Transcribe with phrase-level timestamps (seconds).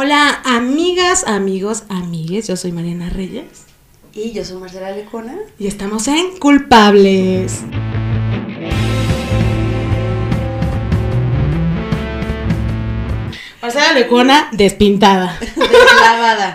[0.00, 2.46] Hola, amigas, amigos, amigues.
[2.46, 3.64] Yo soy Mariana Reyes.
[4.14, 5.34] Y yo soy Marcela Lecona.
[5.58, 7.62] Y estamos en Culpables.
[13.60, 15.36] Marcela Lecona despintada.
[15.40, 16.54] Deslavada.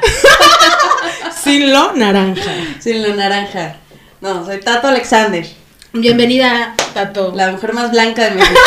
[1.43, 2.53] Sin lo naranja.
[2.79, 3.75] Sin lo naranja.
[4.21, 5.45] No, soy Tato Alexander.
[5.91, 7.33] Bienvenida, Tato.
[7.35, 8.61] La mujer más blanca de México.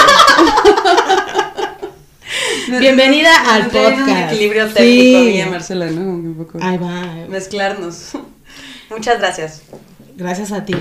[2.69, 4.33] Bienvenida al traen Un podcast.
[4.33, 4.75] equilibrio Sí.
[4.75, 6.01] técnico, mía, Marcela, ¿no?
[6.03, 6.59] Un poco.
[6.61, 7.27] Ahí va.
[7.29, 8.11] Mezclarnos.
[8.91, 9.63] Muchas gracias.
[10.17, 10.75] Gracias a ti.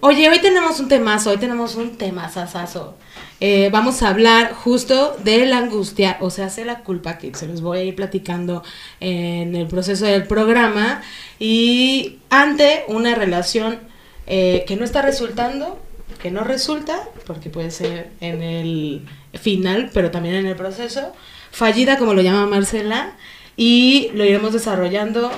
[0.00, 2.96] Oye, hoy tenemos un temazo, hoy tenemos un temazazazo.
[3.40, 7.46] Eh, vamos a hablar justo de la angustia, o sea, hace la culpa, que se
[7.46, 8.62] los voy a ir platicando
[9.00, 11.02] en el proceso del programa,
[11.40, 13.78] y ante una relación
[14.26, 15.80] eh, que no está resultando,
[16.20, 19.02] que no resulta, porque puede ser en el
[19.34, 21.12] final, pero también en el proceso,
[21.52, 23.12] fallida, como lo llama Marcela,
[23.56, 25.30] y lo iremos desarrollando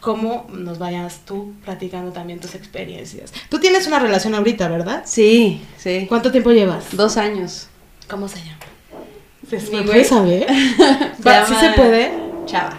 [0.00, 3.32] cómo nos vayas tú platicando también tus experiencias.
[3.48, 5.02] Tú tienes una relación ahorita, ¿verdad?
[5.06, 6.04] Sí, sí.
[6.08, 6.94] ¿Cuánto tiempo llevas?
[6.94, 7.68] Dos años.
[8.08, 8.58] ¿Cómo se llama?
[9.48, 10.46] ¿Se puede saber?
[11.48, 12.12] ¿Sí se puede?
[12.44, 12.76] Chava.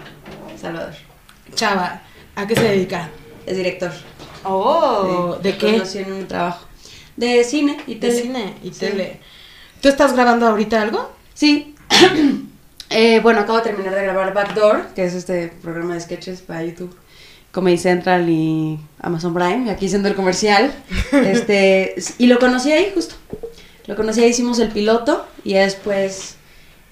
[0.60, 0.94] Salvador.
[1.54, 2.02] Chava,
[2.36, 3.08] ¿a qué se dedica?
[3.46, 3.92] Es director.
[4.44, 5.72] Oh, ¿de lo qué?
[5.72, 6.66] Conocí en un trabajo.
[7.16, 8.22] De cine y De tele.
[8.22, 8.80] cine y Sí.
[8.80, 9.20] tele.
[9.80, 11.12] ¿Tú estás grabando ahorita algo?
[11.34, 11.74] Sí.
[12.90, 16.62] Eh, bueno, acabo de terminar de grabar Backdoor, que es este programa de sketches para
[16.62, 16.96] YouTube,
[17.52, 20.72] Comedy Central y Amazon Prime, aquí siendo el comercial.
[21.12, 23.16] este, y lo conocí ahí justo.
[23.86, 26.36] Lo conocí ahí, hicimos el piloto y ya después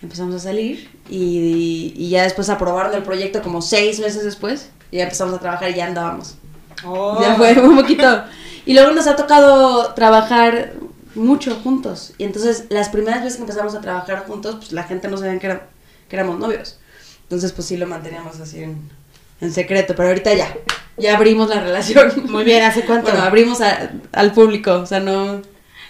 [0.03, 4.99] empezamos a salir y, y ya después aprobaron el proyecto como seis meses después y
[4.99, 6.37] ya empezamos a trabajar y ya andábamos.
[6.85, 7.21] Oh.
[7.21, 8.25] Ya fue un poquito.
[8.67, 10.73] Y luego nos ha tocado trabajar
[11.15, 12.13] mucho juntos.
[12.19, 15.39] Y entonces las primeras veces que empezamos a trabajar juntos, pues la gente no sabía
[15.39, 15.69] que, era-
[16.15, 16.79] que éramos novios.
[17.23, 18.89] Entonces pues sí lo manteníamos así en,
[19.41, 19.95] en secreto.
[19.97, 20.55] Pero ahorita ya,
[20.97, 22.13] ya abrimos la relación.
[22.31, 23.11] Muy bien, ¿hace cuánto?
[23.11, 25.43] Bueno, abrimos a- al público, o sea, no...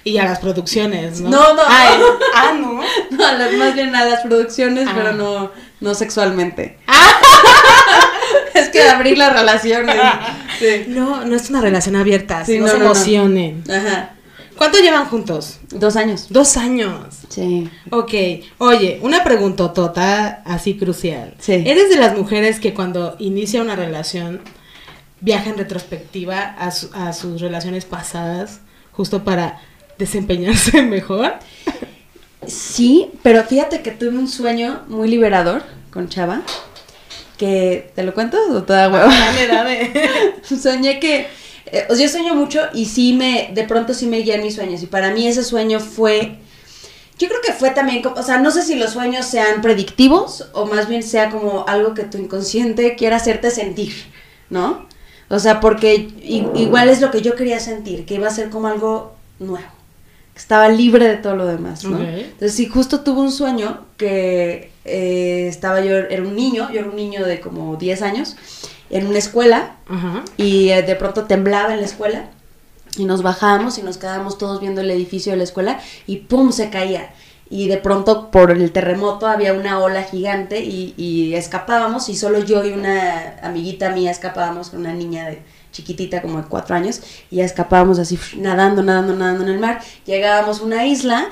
[0.06, 1.30] Y a las producciones, ¿no?
[1.30, 1.62] No, no.
[1.66, 1.98] Ay,
[2.34, 2.80] ah, no.
[3.10, 4.92] no a las- más bien a las producciones, Ah.
[4.94, 6.76] pero no, no sexualmente.
[8.54, 9.86] es que abrir la relación.
[10.58, 10.84] Sí.
[10.88, 13.64] No, no es una relación abierta, Sí, no, no, se emocionen.
[13.70, 14.10] Ajá.
[14.56, 15.58] ¿Cuánto llevan juntos?
[15.70, 16.26] Dos años.
[16.30, 17.20] Dos años.
[17.34, 17.68] Sí.
[17.90, 18.12] Ok,
[18.58, 21.34] oye, una preguntotota así crucial.
[21.38, 21.62] Sí.
[21.66, 24.40] ¿Eres de las mujeres que cuando inicia una relación
[25.20, 28.60] viaja en retrospectiva a, su- a sus relaciones pasadas
[28.92, 29.60] justo para
[29.98, 31.34] desempeñarse mejor?
[32.46, 36.42] Sí, pero fíjate que tuve un sueño muy liberador con Chava.
[37.38, 39.08] Que, ¿te lo cuento o te da huevo?
[39.10, 39.92] Dame, dame.
[40.62, 41.26] Soñé que.
[41.66, 43.50] eh, o sea, yo sueño mucho y sí me.
[43.52, 44.82] De pronto sí me guían mis sueños.
[44.82, 46.36] Y para mí ese sueño fue.
[47.18, 48.02] Yo creo que fue también.
[48.02, 51.64] como- O sea, no sé si los sueños sean predictivos o más bien sea como
[51.68, 53.92] algo que tu inconsciente quiera hacerte sentir,
[54.50, 54.86] ¿no?
[55.30, 58.68] O sea, porque igual es lo que yo quería sentir, que iba a ser como
[58.68, 59.66] algo nuevo.
[60.34, 61.96] Que estaba libre de todo lo demás, ¿no?
[61.96, 62.02] Ok.
[62.04, 66.88] Entonces, sí, justo tuve un sueño que eh, estaba yo, era un niño, yo era
[66.90, 68.36] un niño de como 10 años,
[68.90, 70.24] en una escuela, Ajá.
[70.36, 72.28] y eh, de pronto temblaba en la escuela,
[72.96, 76.52] y nos bajábamos y nos quedábamos todos viendo el edificio de la escuela, y ¡pum!
[76.52, 77.10] se caía.
[77.50, 82.38] Y de pronto por el terremoto había una ola gigante y, y escapábamos, y solo
[82.40, 85.28] yo y una amiguita mía escapábamos con una niña
[85.72, 89.80] chiquitita como de cuatro años, y escapábamos así nadando, nadando, nadando en el mar.
[90.06, 91.28] Llegábamos a una isla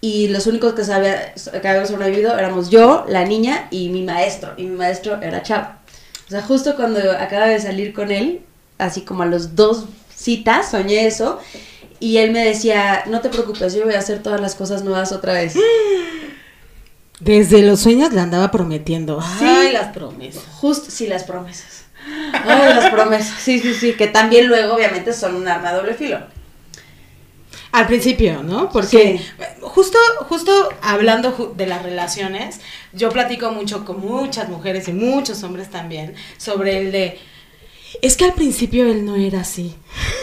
[0.00, 4.52] y los únicos que, sabía, que habíamos sobrevivido éramos yo, la niña y mi maestro,
[4.56, 5.80] y mi maestro era Chava.
[6.26, 8.42] O sea, justo cuando acaba de salir con él,
[8.78, 9.86] así como a los dos
[10.26, 11.38] citas, soñé eso,
[12.00, 15.12] y él me decía, no te preocupes, yo voy a hacer todas las cosas nuevas
[15.12, 15.54] otra vez.
[17.20, 19.22] Desde los sueños le andaba prometiendo.
[19.38, 19.44] Sí.
[19.46, 20.42] Ay, las promesas.
[20.60, 21.84] Justo, sí, las promesas.
[22.32, 23.38] Ay, las promesas.
[23.40, 26.18] Sí, sí, sí, que también luego obviamente son un arma de doble filo.
[27.72, 28.68] Al principio, ¿no?
[28.70, 29.46] Porque Sí.
[29.60, 29.98] justo,
[30.28, 30.50] justo
[30.82, 32.60] hablando ju- de las relaciones,
[32.92, 37.18] yo platico mucho con muchas mujeres y muchos hombres también sobre el de
[38.02, 39.74] es que al principio él no era así.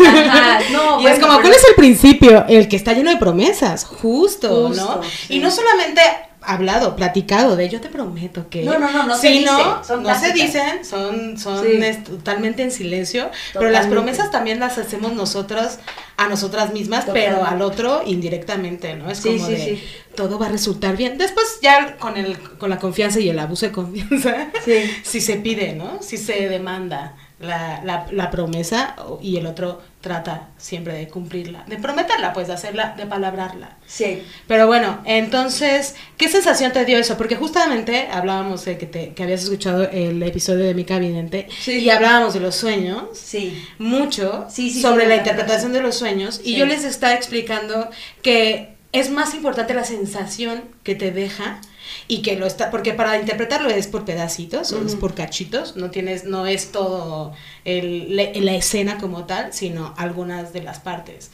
[0.06, 2.46] Ajá, no, y es como, ¿cuál es el principio?
[2.48, 5.04] El que está lleno de promesas, justo, Justo, ¿no?
[5.04, 5.36] sí.
[5.36, 6.02] Y no solamente
[6.46, 8.64] hablado, platicado de yo te prometo que.
[8.64, 11.72] No, no, no, no se sino, dice, son no se dicen, son, son Sí.
[11.82, 13.30] es- totalmente en silencio.
[13.54, 15.80] Pero las promesas también las hacemos nosotras
[16.18, 19.10] a nosotras mismas, pero al otro indirectamente, ¿no?
[19.10, 19.84] Es Sí, como sí, de sí.
[20.16, 21.18] todo va a resultar bien.
[21.18, 24.74] Después ya con el, con la confianza y el abuso de confianza, Sí.
[25.04, 26.00] si se pide, ¿no?
[26.02, 31.78] Si se demanda la, la, la promesa y el otro trata siempre de cumplirla, de
[31.78, 33.78] prometerla, pues de hacerla, de palabrarla.
[33.86, 34.22] Sí.
[34.48, 37.18] Pero bueno, entonces, ¿qué sensación te dio eso?
[37.18, 41.80] Porque justamente hablábamos de que, te, que habías escuchado el episodio de Mi Cabinete Sí.
[41.80, 43.66] y hablábamos de los sueños Sí.
[43.80, 47.90] mucho Sí, sí, sobre la interpretación de los sueños y yo les estaba explicando
[48.22, 51.60] que es más importante la sensación que te deja
[52.08, 55.90] y que lo está porque para interpretarlo es por pedacitos o es por cachitos no
[55.92, 57.34] tienes no es todo
[57.66, 61.32] el, la, la escena como tal sino algunas de las partes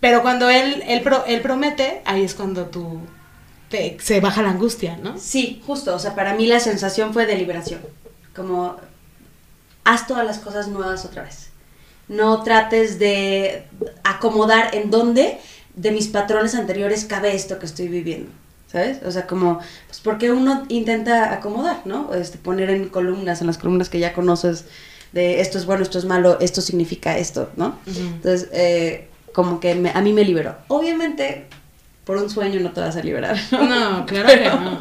[0.00, 3.00] pero cuando él él, pro- él promete ahí es cuando tú
[3.70, 5.94] te- se baja la angustia no Sí, justo.
[5.94, 7.80] O sea, para mí la sensación fue de liberación.
[8.36, 8.76] Como,
[9.84, 11.50] haz todas las cosas nuevas otra vez.
[12.08, 13.64] No trates de
[14.04, 15.38] acomodar en dónde
[15.74, 18.30] de mis patrones anteriores cabe esto que estoy viviendo.
[18.74, 18.98] ¿Sabes?
[19.06, 22.12] O sea, como, pues porque uno intenta acomodar, ¿no?
[22.12, 24.64] Este, poner en columnas, en las columnas que ya conoces,
[25.12, 27.78] de esto es bueno, esto es malo, esto significa esto, ¿no?
[27.86, 30.56] Entonces, eh, como que me- a mí me liberó.
[30.66, 31.46] Obviamente,
[32.04, 33.36] por un sueño no te vas a liberar.
[33.52, 34.80] No, claro que no.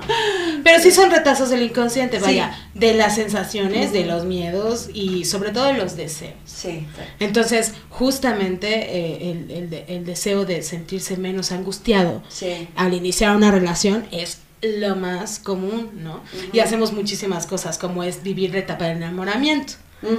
[0.63, 2.23] Pero sí son retazos del inconsciente, Sí.
[2.23, 6.33] vaya, de las sensaciones, de los miedos y sobre todo de los deseos.
[6.45, 6.85] Sí,
[7.19, 12.67] Entonces, justamente eh, el, el el deseo de sentirse menos angustiado sí.
[12.75, 16.21] al iniciar una relación es lo más común, ¿no?
[16.53, 19.73] Y hacemos muchísimas cosas, como es vivir la etapa del enamoramiento.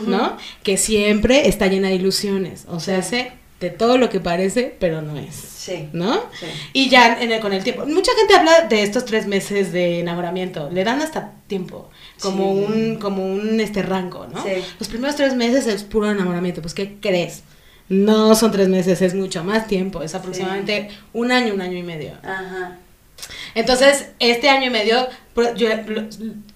[0.06, 0.38] ¿no?
[0.62, 3.16] Que siempre está llena de ilusiones, o sea, Sí.
[3.18, 5.34] hace de todo lo que parece, pero no es.
[5.34, 5.88] Sí.
[5.92, 6.14] ¿no?
[6.38, 6.46] Sí.
[6.74, 7.86] Y ya en el, con el tiempo.
[7.86, 10.68] Mucha gente habla de estos tres meses de enamoramiento.
[10.70, 11.88] Le dan hasta tiempo.
[12.20, 12.72] Como Sí.
[12.72, 14.42] un, como un este rango, ¿no?
[14.42, 14.50] Sí.
[14.78, 16.60] Los primeros tres meses es puro enamoramiento.
[16.60, 17.42] Pues, ¿qué crees?
[17.88, 20.02] No son tres meses, es mucho más tiempo.
[20.02, 22.12] Es aproximadamente un año, un año y medio.
[22.22, 22.78] Ajá.
[23.54, 25.06] Entonces, este año y medio
[25.56, 25.68] yo-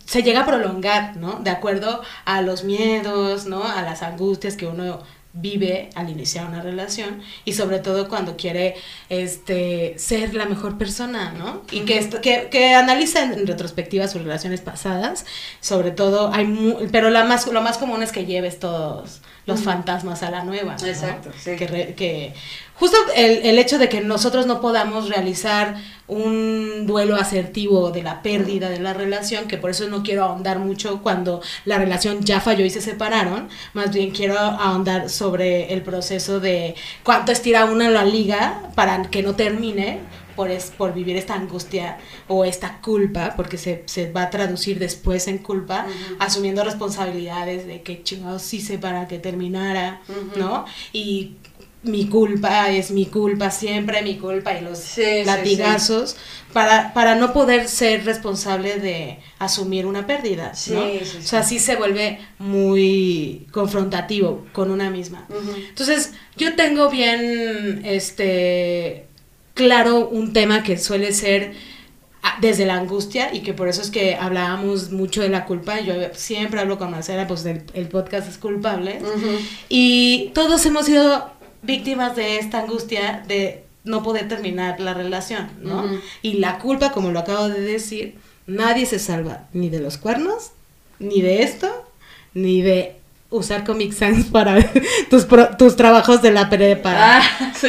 [0.05, 1.41] se llega a prolongar, ¿no?
[1.41, 3.63] De acuerdo a los miedos, ¿no?
[3.65, 5.01] A las angustias que uno
[5.41, 8.75] vive al iniciar una relación y sobre todo cuando quiere
[9.09, 11.63] este ser la mejor persona, ¿no?
[11.71, 15.25] Y que esto que, que analice en retrospectiva sus relaciones pasadas,
[15.61, 19.61] sobre todo hay mu- pero la más lo más común es que lleves todos los
[19.63, 20.87] fantasmas a la nueva, ¿no?
[20.87, 21.57] Exacto, sí.
[21.57, 22.35] Que, re- que
[22.79, 25.77] justo el, el hecho de que nosotros no podamos realizar
[26.09, 30.59] un duelo asertivo de la pérdida de la relación, que por eso no quiero ahondar
[30.59, 35.83] mucho cuando la relación ya falló y se separaron, más bien quiero ahondar sobre el
[35.83, 40.01] proceso de cuánto estira uno la liga para que no termine
[40.35, 41.99] por, es, por vivir esta angustia
[42.29, 45.85] o esta culpa, porque se, se va a traducir después en culpa,
[46.21, 50.01] asumiendo responsabilidades de que chingados hice para que terminara.
[50.37, 50.65] ¿no?
[50.93, 51.35] Y
[51.89, 56.17] mi culpa es mi culpa siempre, mi culpa y los Sí, sí, latigazos
[56.53, 60.81] Para, para no poder ser responsable de asumir una pérdida, ¿no?
[60.83, 65.27] O sea, sí se vuelve muy confrontativo con una misma.
[65.69, 69.07] Entonces, yo tengo bien este
[69.55, 71.53] claro un tema que suele ser
[72.23, 75.81] ah, desde la angustia y que por eso es que hablábamos mucho de la culpa.
[75.81, 79.01] Yo siempre hablo con Marcela, pues el, el podcast es culpable.
[79.69, 85.85] Y todos hemos sido víctimas de esta angustia de no poder terminar la relación, ¿no?
[86.23, 88.17] Y la culpa, como lo acabo de decir,
[88.47, 90.53] nadie se salva ni de los cuernos,
[90.99, 91.69] ni de esto,
[92.35, 92.97] ni de
[93.31, 94.59] usar Comic Sans para
[95.11, 96.93] tus, pro- tus trabajos de la prepa.
[96.95, 97.69] Ah, sí.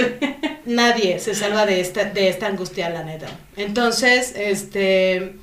[0.65, 3.27] Nadie se salva de esta, de esta angustia, la neta.
[3.57, 5.35] Entonces, este,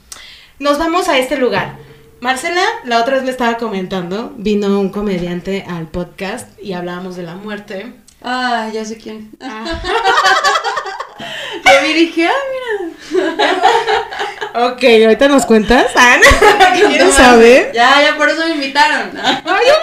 [0.59, 1.77] nos vamos a este lugar.
[2.21, 7.23] Marcela, la otra vez me estaba comentando, vino un comediante al podcast y hablábamos de
[7.25, 7.93] la muerte.
[8.23, 9.30] Ah, ya sé quién.
[11.64, 12.32] Yo vi y dije, ah,
[14.73, 15.87] Ok, ahorita nos cuentas.
[15.94, 16.88] Ah, mira.
[16.88, 17.73] ¿Quieres saber?
[17.73, 19.11] Ya, ya, por eso me invitaron.
[19.23, 19.75] Ay, obvio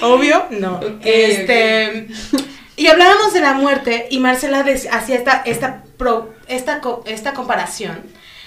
[0.00, 0.08] no.
[0.14, 0.80] Obvio no.
[1.02, 2.06] Este.
[2.76, 8.02] Y hablábamos de la muerte y Marcela hacía esta, esta, pro- esta, co- esta comparación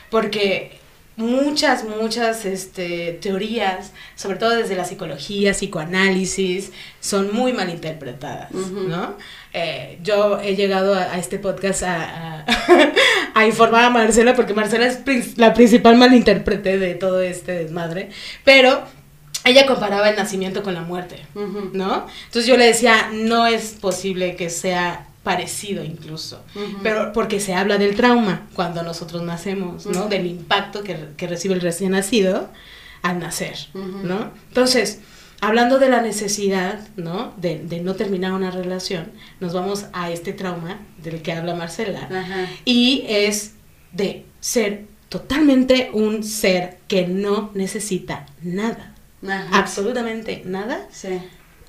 [0.10, 0.78] porque
[1.18, 8.52] muchas, muchas este, teorías, sobre todo desde la psicología, psicoanálisis, son muy mal interpretadas.
[8.52, 9.16] ¿no?
[9.54, 12.46] Eh, yo he llegado a, a este podcast a, a,
[13.34, 18.10] a informar a Marcela porque Marcela es la principal malinterprete de todo este desmadre,
[18.44, 18.84] pero
[19.46, 21.22] ella comparaba el nacimiento con la muerte.
[21.36, 22.08] ¿no?
[22.26, 26.42] Entonces yo le decía, no es posible que sea parecido incluso,
[26.82, 30.08] pero porque se habla del trauma cuando nosotros nacemos, ¿no?
[30.08, 32.48] Del impacto que, que recibe el recién nacido
[33.02, 33.58] al nacer.
[33.74, 34.32] ¿no?
[34.48, 35.00] Entonces,
[35.42, 37.34] hablando de la necesidad, ¿no?
[37.38, 42.08] De, de no terminar una relación, nos vamos a este trauma del que habla Marcela
[42.64, 43.54] y es
[43.92, 48.94] de ser totalmente un ser que no necesita nada,
[49.52, 51.20] absolutamente nada Sí.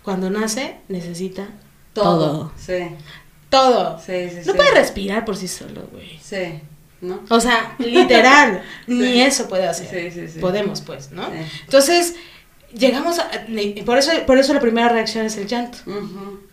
[0.03, 1.49] cuando nace necesita
[1.95, 2.53] todo.
[2.59, 2.75] Sí.
[3.57, 3.99] Todo.
[3.99, 4.57] Sí, sí, No sí.
[4.57, 6.19] puede respirar por sí solo, güey.
[6.23, 6.61] Sí.
[7.01, 7.21] ¿No?
[7.29, 9.89] O sea, literal, ni eso puede hacer.
[10.13, 10.39] Sí, sí, sí.
[10.41, 11.29] Podemos, pues, ¿no?
[11.65, 12.15] Entonces,
[12.73, 13.29] llegamos a...
[13.85, 15.79] Por eso, por eso la primera reacción es el llanto.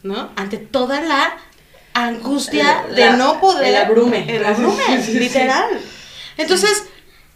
[0.04, 0.30] ¿no?
[0.36, 1.38] Ante toda la
[1.94, 3.68] angustia de no poder...
[3.68, 4.26] el abrume.
[4.36, 5.20] El abrume, Sí, sí, sí.
[5.20, 5.70] literal.
[6.38, 6.84] Entonces,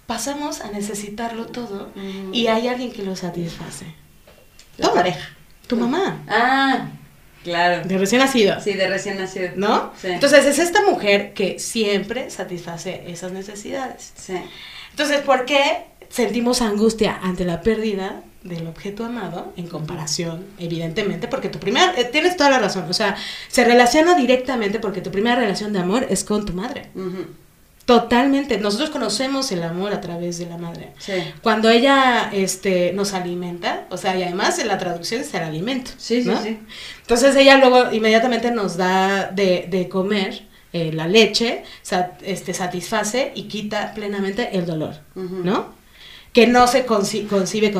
[0.06, 2.34] pasamos a necesitarlo todo Ujú.
[2.34, 3.86] y hay alguien que lo satisface.
[4.78, 4.96] La Todo.
[4.96, 5.30] pareja.
[5.68, 6.88] Tu mamá, Ah,
[7.52, 7.88] claro.
[7.88, 8.60] de recién nacido.
[8.62, 9.50] Sí, de recién nacido.
[9.56, 9.92] ¿No?
[10.02, 10.08] Sí.
[10.08, 14.14] Entonces es esta mujer que siempre satisface esas necesidades.
[14.16, 14.36] Sí.
[14.92, 21.50] Entonces, ¿por qué sentimos angustia ante la pérdida del objeto amado en comparación, evidentemente, porque
[21.50, 23.16] tu primera, eh, tienes toda la razón, o sea,
[23.50, 26.90] se relaciona directamente porque tu primera relación de amor es con tu madre.
[27.88, 28.58] Totalmente.
[28.60, 30.90] Nosotros conocemos el amor a través de la madre.
[31.00, 31.14] Sí.
[31.42, 35.92] Cuando ella este, nos alimenta, o sea, y además en la traducción es el alimento.
[35.98, 36.44] Sí, sí, ¿no?
[36.44, 36.60] sí.
[37.02, 43.32] Entonces ella luego inmediatamente nos da de, de comer eh, la leche, sa- este, satisface
[43.36, 44.96] y quita plenamente el dolor.
[45.16, 45.74] ¿no?
[46.34, 47.72] Que no se conci- concibe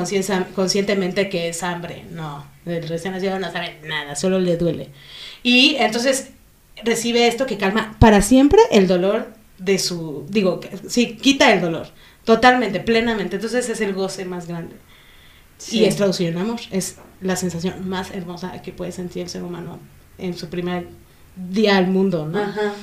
[0.56, 2.48] conscientemente que es hambre, no.
[2.66, 4.90] El recién nacido no sabe nada, solo le duele.
[5.44, 6.30] Y entonces
[6.82, 11.62] recibe esto que calma para siempre el dolor de su, digo, que- sí, quita el
[11.62, 11.88] dolor,
[12.24, 13.36] totalmente, plenamente.
[13.38, 14.76] Entonces es el goce más grande.
[15.58, 15.80] Sí.
[15.80, 16.60] Y es traducido en amor.
[16.72, 19.80] Es la sensación más hermosa que puede sentir el ser humano
[20.20, 20.88] en su primer
[21.36, 22.40] día al mundo, ¿no?
[22.40, 22.74] Ajá.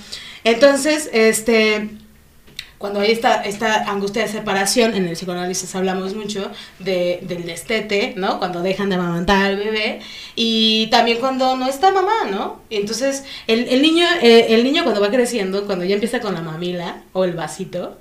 [0.44, 1.90] Entonces, este,
[2.84, 6.50] cuando hay esta, esta angustia de separación, en el psicoanálisis hablamos mucho
[6.80, 8.38] de, del destete, ¿no?
[8.38, 10.00] Cuando dejan de amamantar al bebé
[10.36, 12.60] y también cuando no está mamá, ¿no?
[12.68, 16.42] Entonces, el, el niño, eh, el niño cuando va creciendo, cuando ya empieza con la
[16.42, 17.98] mamila o el vasito,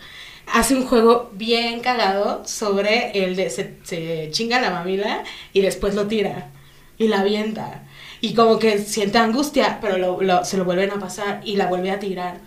[0.47, 5.23] hace un juego bien cagado sobre el de se, se chinga la mamila
[5.53, 6.49] y después lo tira
[6.97, 7.83] y la avienta.
[8.19, 11.67] Y como que siente angustia, pero lo- lo- se lo vuelven a pasar y la
[11.67, 12.39] vuelve a tirar.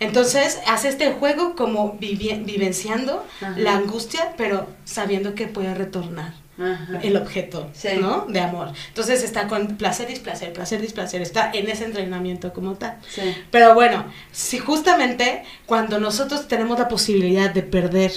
[0.00, 3.54] Entonces hace este juego como vivenciando Ajá.
[3.58, 7.00] la angustia, pero sabiendo que puede retornar Ajá.
[7.02, 7.88] el objeto, Sí.
[8.00, 8.24] ¿no?
[8.26, 8.72] De amor.
[8.88, 12.98] Entonces está con placer, displacer, placer, displacer, está en ese entrenamiento como tal.
[13.08, 13.20] Sí.
[13.50, 18.12] Pero bueno, si justamente cuando nosotros tenemos la posibilidad de perder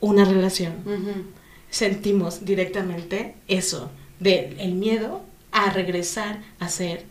[0.00, 0.72] una relación,
[1.68, 5.22] sentimos directamente eso, del el miedo
[5.52, 7.04] a regresar a ser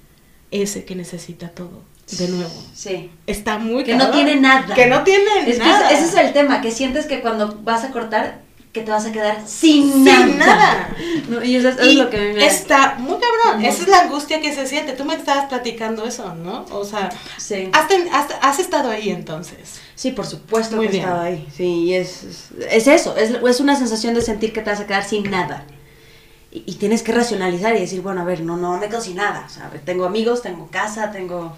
[0.52, 1.84] ese que necesita todo
[2.18, 2.52] de nuevo.
[2.74, 3.12] Sí.
[3.28, 4.74] Está muy Que no tiene nada.
[4.74, 5.90] Que no tiene Es que nada.
[5.92, 8.42] ese es el tema, que sientes que cuando vas a cortar,
[8.74, 10.26] que te vas a quedar sin, Sin nada.
[10.28, 10.90] nada.
[11.28, 13.66] No, y eso es, eso Y es lo que a mí me está muy cabrón.
[13.66, 14.94] Esa es la angustia que se siente.
[14.94, 16.66] Tú me estabas platicando eso, ¿no?
[16.72, 17.70] O sea, Sí.
[17.74, 19.80] has, ten- has- has estado ahí entonces.
[19.96, 21.04] Sí, por supuesto Muy que bien.
[21.04, 21.48] estaba ahí.
[21.56, 24.80] Sí, y es, es, es eso, es, es una sensación de sentir que te vas
[24.80, 25.66] a quedar sin nada.
[26.52, 29.16] Y, y tienes que racionalizar y decir, bueno, a ver, no, no me quedo sin
[29.18, 29.46] nada.
[29.48, 31.56] O sea, tengo amigos, tengo casa, tengo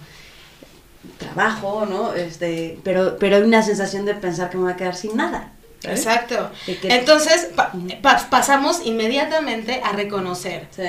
[1.17, 2.13] trabajo, ¿no?
[2.13, 5.51] Este, pero, pero hay una sensación de pensar que me voy a quedar sin nada.
[5.81, 6.00] ¿sabes?
[6.00, 6.51] Exacto.
[6.84, 7.72] Entonces pa-
[8.03, 10.84] pa- pasamos inmediatamente a reconocer, Sí.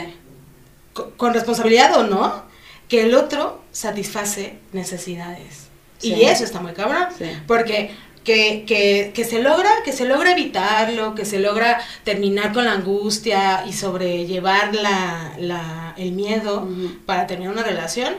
[0.93, 2.45] co- con responsabilidad o no,
[2.89, 5.69] que el otro satisface necesidades.
[5.99, 6.13] Sí.
[6.15, 7.07] Y eso está muy cabrón.
[7.17, 7.25] Sí.
[7.47, 12.67] Porque que, que, que se logra, que se logra evitarlo, que se logra terminar con
[12.67, 16.69] la angustia y sobrellevar la, la, el miedo
[17.07, 18.15] para terminar una relación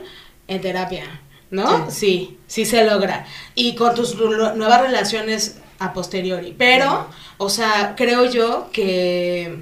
[0.48, 1.06] en terapia,
[1.54, 1.90] ¿no?
[1.90, 1.96] Sí.
[1.96, 3.26] Sí, sí se logra.
[3.56, 6.54] Y con tus nuevas relaciones a posteriori.
[6.58, 7.08] Pero,
[7.38, 9.58] o sea, creo yo que,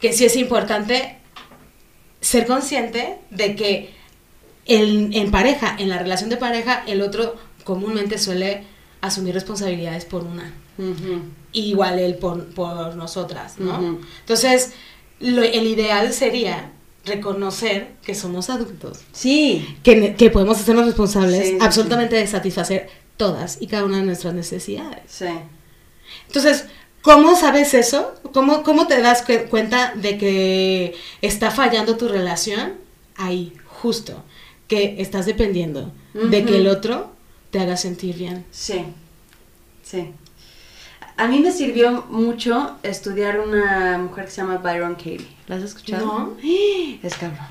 [0.00, 1.18] que sí es importante
[2.20, 3.94] ser consciente de que
[4.66, 8.64] el- en pareja, en la relación de pareja, el otro comúnmente suele
[9.00, 10.52] asumir responsabilidades por una.
[11.52, 13.98] Igual él por, por nosotras, ¿no?
[14.20, 14.72] Entonces,
[15.20, 16.72] lo- el ideal sería
[17.04, 19.76] reconocer que somos adultos, Sí.
[19.82, 24.04] que, que podemos hacernos responsables Sí, sí, absolutamente de satisfacer todas y cada una de
[24.04, 25.00] nuestras necesidades.
[25.08, 25.26] Sí.
[26.26, 26.66] Entonces,
[27.02, 28.14] ¿cómo sabes eso?
[28.32, 32.74] ¿Cómo, cómo te das cu- cuenta de que está fallando tu relación?
[33.16, 34.22] Ahí, justo,
[34.68, 37.12] que estás dependiendo de que el otro
[37.50, 38.44] te haga sentir bien.
[38.50, 38.84] Sí,
[39.82, 40.10] sí.
[41.16, 45.26] A mí me sirvió mucho estudiar una mujer que se llama Byron Katie.
[45.46, 46.04] ¿La has escuchado?
[46.06, 46.36] No.
[47.02, 47.46] Es cabrón.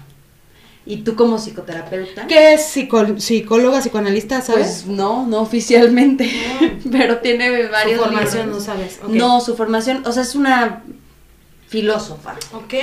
[0.85, 2.27] ¿Y tú como psicoterapeuta?
[2.27, 4.83] ¿Qué es psico- psicóloga, psicoanalista, sabes?
[4.85, 6.29] Pues no, no oficialmente,
[6.91, 8.55] pero tiene Su varios formación, libros.
[8.67, 8.99] no sabes.
[9.07, 10.83] No, su formación, o sea, es una
[11.67, 12.35] filósofa.
[12.53, 12.73] Ok.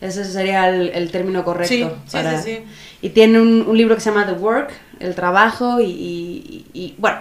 [0.00, 1.68] Ese sería el, el término correcto.
[1.72, 2.58] Sí, sí, sí, sí.
[3.02, 6.94] Y tiene un, un libro que se llama The Work, el trabajo, y, y- y-
[6.98, 7.18] bueno,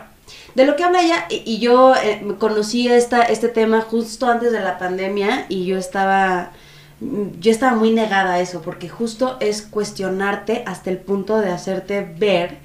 [0.60, 4.60] de lo que habla ella, y, yo eh, conocí esta, este tema justo antes de
[4.60, 6.52] la pandemia, y yo estaba
[7.00, 11.50] mm, yo estaba muy negada a eso, porque justo es cuestionarte hasta el punto de
[11.50, 12.58] hacerte ver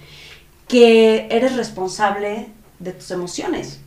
[0.67, 2.49] que eres responsable
[2.81, 3.79] de tus emociones.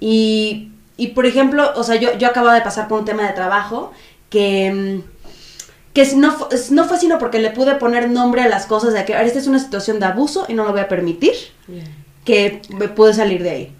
[0.00, 3.34] Y, y por ejemplo, o sea, yo, yo acababa de pasar por un tema de
[3.34, 3.92] trabajo
[4.30, 6.38] que, mm, que no,
[6.70, 9.26] no fue sino porque le pude poner nombre a las cosas de que "A ver,
[9.26, 11.34] esta es una situación de abuso y no lo voy a permitir
[12.24, 13.72] que me pude salir de ahí.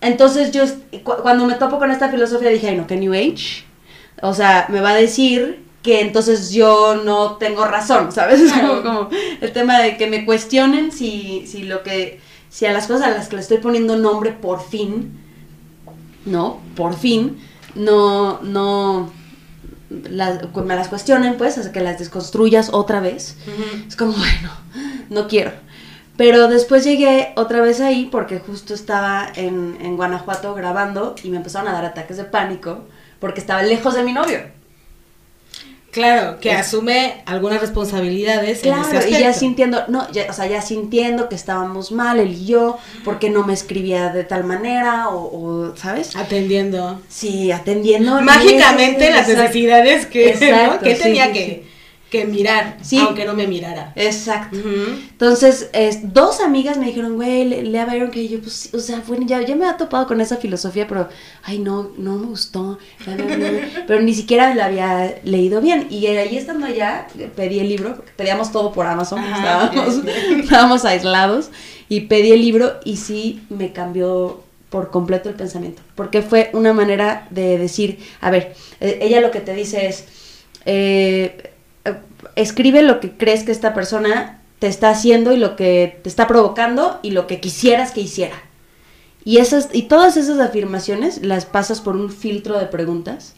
[0.00, 0.64] Entonces yo,
[1.02, 3.64] cu- cuando me topo con esta filosofía, dije, ay no, que New Age,
[4.22, 8.40] o sea, me va a decir que entonces yo no tengo razón, ¿sabes?
[8.40, 9.08] Es como,
[9.40, 13.10] el tema de que me cuestionen si, si lo que, si a las cosas a
[13.10, 15.18] las que le estoy poniendo nombre por fin,
[16.24, 16.60] ¿no?
[16.76, 17.38] Por fin,
[17.74, 19.10] no, no,
[19.90, 23.36] las, me las cuestionen, pues, hasta que las desconstruyas otra vez.
[23.88, 24.50] Es como, bueno,
[25.10, 25.52] no quiero.
[26.20, 31.38] Pero después llegué otra vez ahí porque justo estaba en, en Guanajuato grabando y me
[31.38, 32.84] empezaron a dar ataques de pánico
[33.20, 34.40] porque estaba lejos de mi novio.
[35.92, 39.38] Claro, que Es- asume algunas responsabilidades en ese Claro, y ya aspecto.
[39.40, 43.44] sintiendo, no, ya, o sea, ya sintiendo que estábamos mal, él y yo, porque no
[43.46, 46.14] me escribía de tal manera, o, o, ¿sabes?
[46.14, 47.00] Atendiendo.
[47.08, 48.20] Sí, atendiendo.
[48.20, 50.78] Mágicamente las necesidades que, Exacto, ¿no?
[50.80, 51.69] que sí, tenía sí, que,
[52.10, 52.98] que mirar, Sí.
[52.98, 53.92] aunque no me mirara.
[53.96, 54.58] Exacto.
[54.58, 59.02] Entonces, es, dos amigas me dijeron, güey, le, lea Byron que yo, pues, o sea,
[59.06, 61.08] bueno, ya, ya me había topado con esa filosofía, pero,
[61.44, 62.78] ay, no, no me gustó,
[63.86, 65.86] pero ni siquiera la había leído bien.
[65.90, 70.40] Y ahí estando allá, pedí el libro, porque pedíamos todo por Amazon, Ajá, estábamos, bien,
[70.44, 71.50] estábamos aislados,
[71.88, 76.72] y pedí el libro y sí me cambió por completo el pensamiento, porque fue una
[76.72, 80.04] manera de decir, a ver, eh, ella lo que te dice es,
[80.64, 81.49] eh,
[82.36, 86.26] escribe lo que crees que esta persona te está haciendo y lo que te está
[86.26, 88.36] provocando y lo que quisieras que hiciera.
[89.24, 93.34] Y, esas, y todas esas afirmaciones las pasas por un filtro de preguntas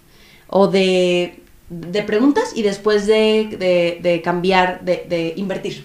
[0.48, 5.84] o de, de preguntas y después de, de- cambiar, de invertir.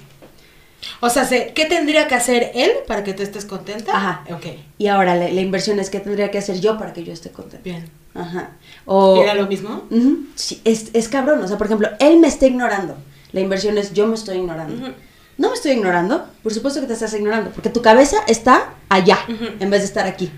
[1.02, 3.96] O sea, ¿qué tendría que hacer él para que tú estés contenta?
[3.96, 4.24] Ajá.
[4.34, 4.46] Ok,
[4.78, 7.32] Y ahora la, la inversión es qué tendría que hacer yo para que yo esté
[7.32, 7.64] contenta.
[7.64, 7.90] bien.
[8.16, 8.52] Ajá.
[8.86, 9.84] O, ¿Era lo mismo?
[9.92, 11.44] Ujú, sí, es, es cabrón.
[11.44, 12.98] O sea, por ejemplo, él me está ignorando.
[13.32, 14.74] La inversión es yo me estoy ignorando.
[14.76, 14.94] Ujú.
[15.38, 16.26] No me estoy ignorando.
[16.42, 17.52] Por supuesto que te estás ignorando.
[17.52, 19.46] Porque tu cabeza está allá Ujú.
[19.60, 20.32] en vez de estar aquí.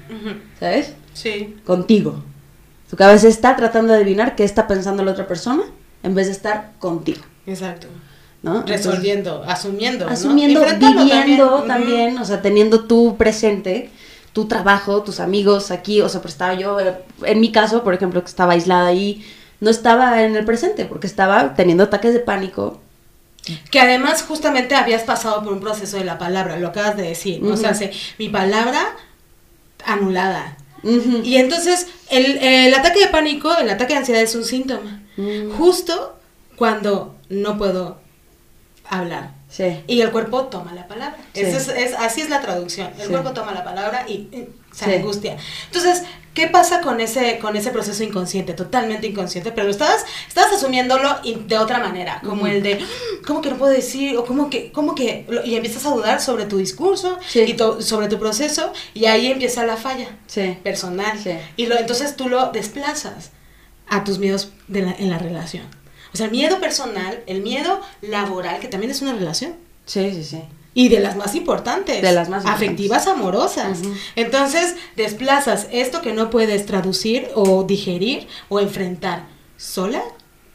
[0.59, 0.93] ¿Sabes?
[1.13, 1.55] Sí.
[1.65, 2.21] Contigo.
[2.89, 5.63] Tu cabeza está tratando de adivinar qué está pensando la otra persona
[6.03, 7.21] en vez de estar contigo.
[7.45, 7.87] Exacto.
[8.41, 8.59] ¿No?
[8.59, 10.05] Entonces, Resolviendo, asumiendo.
[10.05, 10.11] ¿no?
[10.11, 13.89] asumiendo, viviendo también, o sea, teniendo tu presente,
[14.33, 17.93] tu trabajo, tus amigos aquí, o sea, pues estaba yo, eh, en mi caso, por
[17.93, 19.25] ejemplo, que estaba aislada ahí,
[19.59, 22.79] no estaba en el presente, porque estaba teniendo ataques de pánico.
[23.71, 27.41] Que además justamente habías pasado por un proceso de la palabra, lo acabas de decir.
[27.41, 27.53] ¿no?
[27.55, 28.95] O sea, se- mi palabra
[29.85, 30.57] anulada.
[31.23, 35.01] Y entonces el, el ataque de pánico, el ataque de ansiedad es un síntoma.
[35.17, 35.51] Mm.
[35.57, 36.17] Justo
[36.55, 37.97] cuando no puedo
[38.89, 39.31] hablar.
[39.49, 39.81] Sí.
[39.87, 41.17] Y el cuerpo toma la palabra.
[41.33, 41.41] Sí.
[41.41, 42.89] Es, es- así es la traducción.
[42.97, 43.09] El Sí.
[43.09, 45.37] cuerpo toma la palabra y eh, se angustia.
[45.67, 46.03] Entonces,
[46.35, 48.53] ¿qué pasa con ese, con ese proceso inconsciente?
[48.53, 52.79] Totalmente inconsciente, pero lo estabas, estabas asumiéndolo de otra manera, como el de,
[53.25, 54.17] ¿cómo que no puedo decir?
[54.17, 55.25] O ¿cómo que, cómo que?
[55.45, 59.65] Y empiezas a dudar sobre tu discurso y to- sobre tu proceso, y ahí empieza
[59.65, 60.09] la falla
[60.63, 61.17] personal.
[61.21, 61.31] Sí.
[61.57, 63.31] Y lo, entonces tú lo desplazas
[63.87, 65.63] a tus miedos de la- en la relación.
[66.13, 69.55] O sea, el miedo personal, el miedo laboral, que también es una relación.
[69.85, 70.41] Sí, sí, sí.
[70.73, 72.01] Y de las más importantes.
[72.01, 73.79] De las más Afectivas amorosas.
[74.15, 79.23] Entonces, desplazas esto que no puedes traducir o digerir o enfrentar
[79.57, 80.01] sola.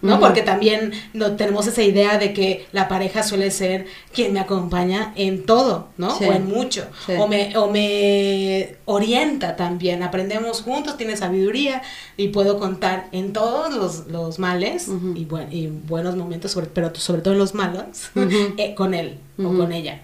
[0.05, 0.21] ¿No?
[0.21, 5.13] Porque también no tenemos esa idea de que la pareja suele ser quien me acompaña
[5.17, 6.17] en todo, ¿no?
[6.17, 6.25] Sí.
[6.25, 6.87] O en mucho.
[7.07, 7.13] Sí.
[7.19, 10.03] O, me, o me orienta también.
[10.03, 11.83] Aprendemos juntos, tiene sabiduría
[12.17, 16.95] y puedo contar en todos los, los males y, buen- y buenos momentos, sobre, pero
[16.95, 17.85] sobre todo en los malos,
[18.59, 20.01] eh, con él o con ella.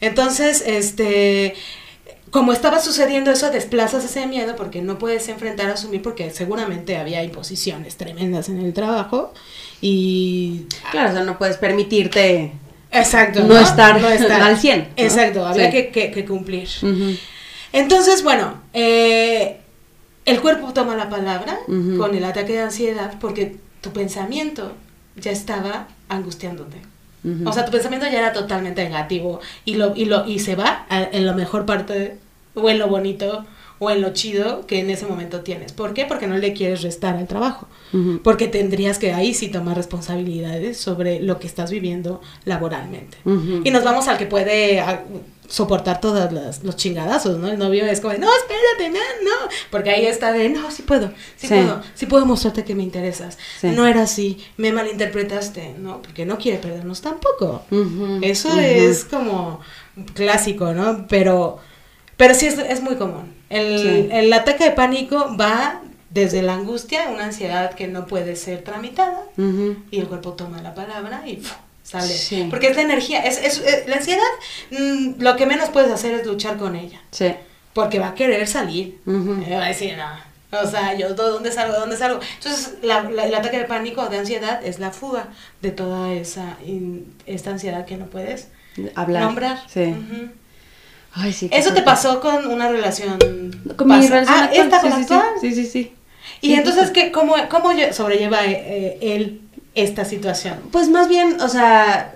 [0.00, 1.54] Entonces, este,
[2.32, 7.22] como estaba sucediendo eso, desplazas ese miedo porque no puedes enfrentar, asumir, porque seguramente había
[7.22, 9.32] imposiciones tremendas en el trabajo
[9.80, 10.66] y...
[10.90, 12.52] Claro, o sea, no puedes permitirte.
[12.90, 13.44] Exacto.
[13.44, 13.96] No estar
[14.42, 14.86] al 100, ¿no?
[14.96, 15.70] Exacto, había Sí.
[15.72, 16.68] que, que- que cumplir.
[17.72, 19.58] Entonces, bueno, eh,
[20.24, 24.72] el cuerpo toma la palabra con el ataque de ansiedad porque tu pensamiento
[25.16, 26.76] ya estaba angustiándote.
[27.46, 30.86] O sea, tu pensamiento ya era totalmente negativo y lo y lo y se va
[30.88, 32.16] a- en la mejor parte
[32.54, 33.44] o en lo bonito
[33.78, 35.72] o en lo chido que en ese momento tienes.
[35.72, 36.04] ¿Por qué?
[36.04, 37.66] Porque no le quieres restar al trabajo.
[38.22, 43.18] Porque tendrías que ahí sí tomar responsabilidades sobre lo que estás viviendo laboralmente.
[43.64, 45.02] Y nos vamos al que puede a-
[45.52, 47.46] soportar todas las, los chingadazos, ¿no?
[47.48, 50.80] El novio es como, de, no, espérate, no, no, porque ahí está de, no, sí
[50.80, 51.48] puedo, sí, Sí.
[51.48, 53.36] puedo, sí puedo mostrarte que me interesas.
[53.60, 53.66] Sí.
[53.68, 56.00] No era así, me malinterpretaste, ¿no?
[56.00, 57.64] Porque no quiere perdernos tampoco.
[58.22, 59.60] Eso es como
[60.14, 61.06] clásico, ¿no?
[61.06, 61.58] Pero,
[62.16, 63.34] pero sí es, es muy común.
[63.50, 64.08] El, Sí.
[64.10, 69.24] el ataque de pánico va desde la angustia, una ansiedad que no puede ser tramitada,
[69.90, 71.54] y el cuerpo toma la palabra y ¡fu!
[71.92, 72.12] Sale.
[72.12, 72.46] Sí.
[72.50, 74.22] Porque es la energía, es, es- es- la ansiedad,
[74.70, 77.32] mm, lo que menos puedes hacer es luchar con ella, Sí.
[77.74, 78.98] porque va a querer salir.
[79.06, 79.42] Ujú.
[79.46, 80.32] Eh, Va a decir, no.
[80.60, 81.78] O sea, yo, ¿dó- ¿dónde salgo?
[81.78, 82.20] ¿Dónde salgo?
[82.36, 85.28] Entonces, la- la- el ataque de pánico o de ansiedad es la fuga
[85.62, 88.48] de toda esa in- esta ansiedad que no puedes
[88.94, 89.22] Hablar.
[89.22, 89.58] nombrar.
[89.72, 89.84] Sí.
[89.84, 90.28] Ujú.
[91.14, 91.48] Ay, sí.
[91.52, 93.18] Eso te pasó con una relación.
[93.76, 94.64] Con mi relación Ah, actual.
[94.66, 95.64] esta con sí, la sí, sí.
[95.64, 95.92] Sí, sí.
[96.40, 96.90] Y entonces.
[96.90, 99.41] ¿qué, cómo, ¿cómo lle- sobrelleva eh, él
[99.74, 100.58] esta situación?
[100.70, 102.14] Pues más bien, o sea,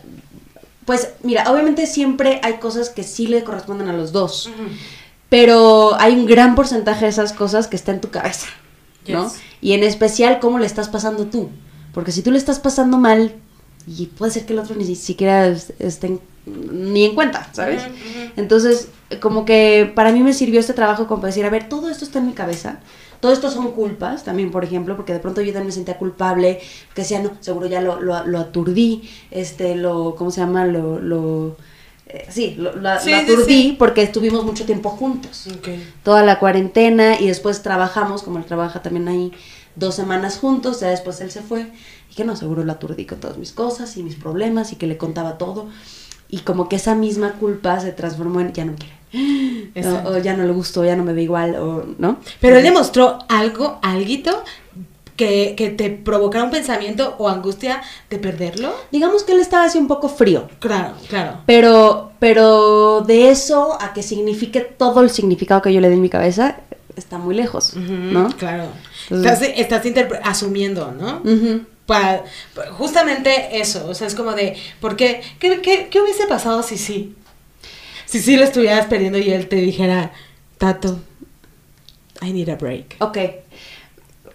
[0.84, 4.50] pues mira, obviamente siempre hay cosas que sí le corresponden a los dos,
[5.28, 8.46] pero hay un gran porcentaje de esas cosas que está en tu cabeza,
[9.08, 9.24] ¿no?
[9.28, 9.40] Yes.
[9.60, 11.50] Y en especial cómo le estás pasando tú,
[11.92, 13.34] porque si tú le estás pasando mal,
[13.88, 17.82] y puede ser que el otro ni siquiera es- esté en- ni en cuenta, ¿sabes?
[18.36, 18.88] Entonces,
[19.20, 22.04] como que para mí me sirvió este trabajo como para decir, a ver, todo esto
[22.04, 22.78] está en mi cabeza.
[23.26, 26.60] Todo esto son culpas también, por ejemplo, porque de pronto yo también me sentía culpable,
[26.94, 30.64] que decía, no, seguro ya lo, lo, lo aturdí, este, lo, ¿cómo se llama?
[30.64, 31.56] Lo, lo,
[32.06, 33.76] eh, sí, lo, Sí, aturdí sí.
[33.76, 35.48] porque estuvimos mucho tiempo juntos.
[36.04, 39.32] Toda la cuarentena y después trabajamos, como él trabaja también ahí,
[39.74, 41.72] dos semanas juntos, ya después él se fue
[42.08, 44.86] y que no, seguro lo aturdí con todas mis cosas y mis problemas y que
[44.86, 45.66] le contaba todo.
[46.28, 48.74] Y como que esa misma culpa se transformó en ya no.
[48.74, 48.95] Exacto.
[50.04, 52.18] O, o ya no le gustó, ya no me ve igual, o no.
[52.40, 54.42] Pero él demostró algo, alguito,
[55.16, 58.74] que, que te provocara un pensamiento o angustia de perderlo.
[58.92, 60.48] Digamos que él estaba así un poco frío.
[60.60, 61.38] Claro, claro.
[61.46, 66.02] Pero, pero de eso a que signifique todo el significado que yo le di en
[66.02, 66.56] mi cabeza,
[66.96, 68.28] está muy lejos, ¿no?
[68.36, 68.64] Claro.
[69.10, 71.22] Entonces- estás estás asumiendo, ¿no?
[71.86, 72.24] Para,
[72.72, 75.22] justamente eso, o sea, es como de, ¿por qué?
[75.38, 77.14] ¿Qué, qué, qué hubiese pasado si sí?
[78.06, 80.12] Si sí lo estuvieras perdiendo y él te dijera,
[80.58, 81.00] Tato,
[82.22, 82.96] I need a break.
[83.00, 83.18] Ok.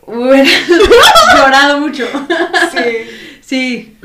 [0.06, 0.50] Hubiera
[1.38, 2.06] llorado mucho.
[2.72, 3.18] Sí.
[3.52, 3.98] Sí,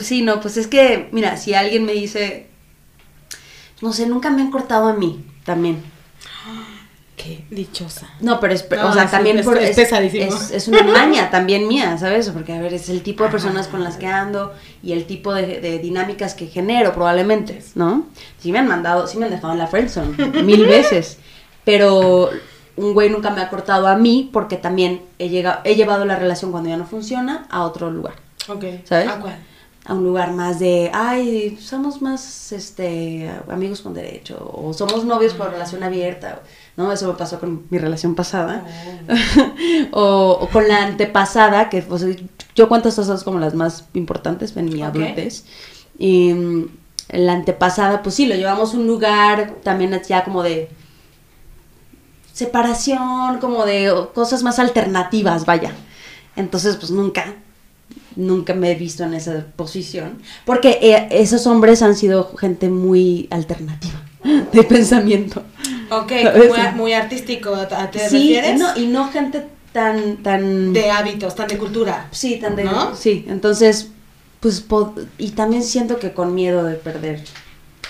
[0.00, 2.46] sí, no, pues es que, mira, si alguien me dice,
[3.82, 5.82] no sé, nunca me han cortado a mí, también.
[7.26, 8.08] Qué dichosa.
[8.20, 12.30] No, pero es, No, o sea, también es- por- es una maña también mía, ¿sabes?
[12.30, 15.34] Porque, a ver, es el tipo de personas con las que ando y el tipo
[15.34, 18.06] de, de dinámicas que genero, probablemente, ¿no?
[18.38, 21.18] Sí me han mandado, sí me han dejado en la friendzone mil veces,
[21.64, 22.30] pero
[22.76, 26.16] un güey nunca me ha cortado a mí porque también he, llegado, he llevado la
[26.16, 28.14] relación cuando ya no funciona a otro lugar.
[28.48, 28.64] Ok.
[28.84, 29.08] ¿Sabes?
[29.08, 29.36] ¿A cuál?
[29.88, 35.32] a un lugar más de, ay, somos más este amigos con derecho, o somos novios
[35.34, 36.40] por relación abierta,
[36.76, 36.92] ¿no?
[36.92, 38.64] Eso me pasó con mi relación pasada.
[39.92, 42.04] o, o con la antepasada, que pues,
[42.54, 44.88] yo cuento estas cosas como las más importantes en mi Ok.
[44.88, 45.44] adultez.
[45.98, 46.68] Y mm,
[47.10, 50.68] la antepasada, pues sí, lo llevamos a un lugar también ya como de
[52.32, 55.72] separación, como de cosas más alternativas, vaya.
[56.36, 57.34] Entonces, pues nunca,
[58.14, 63.26] nunca me he visto en esa posición, porque eh, esos hombres han sido gente muy
[63.30, 64.02] alternativa
[64.52, 65.42] de pensamiento.
[65.90, 66.12] Ok,
[66.48, 68.58] muy, muy artístico, ¿a te sí, refieres?
[68.58, 72.08] no, y no gente tan, tan, De hábitos, tan de cultura.
[72.10, 72.94] sí, tan de, ¿No?
[72.96, 73.88] sí, entonces,
[74.40, 74.64] pues,
[75.18, 77.22] y también siento que con miedo de perder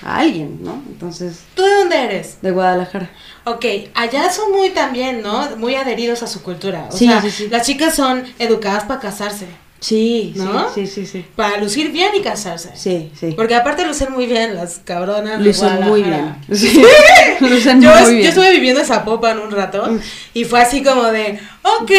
[0.02, 0.82] a alguien, ¿no?
[0.88, 2.38] Entonces, ¿Tú de dónde eres?
[2.42, 3.10] de Guadalajara.
[3.44, 5.56] Ok, allá son muy también, ¿no?
[5.56, 6.88] Muy adheridos a su cultura.
[6.90, 7.48] O Sí, sea, sí, sí.
[7.48, 9.46] las chicas son educadas para casarse,
[9.78, 10.72] Sí, ¿No?
[10.72, 12.70] sí, sí, sí, para lucir bien y casarse.
[12.74, 13.32] Sí, sí.
[13.36, 15.40] Porque aparte lucen muy bien las cabronas.
[15.40, 16.34] Lucen muy bien.
[16.52, 16.82] Sí,
[17.40, 18.22] lucen Yo, muy bien.
[18.22, 19.98] yo estuve viviendo en Zapopan un rato
[20.32, 21.90] y fue así como de, ok,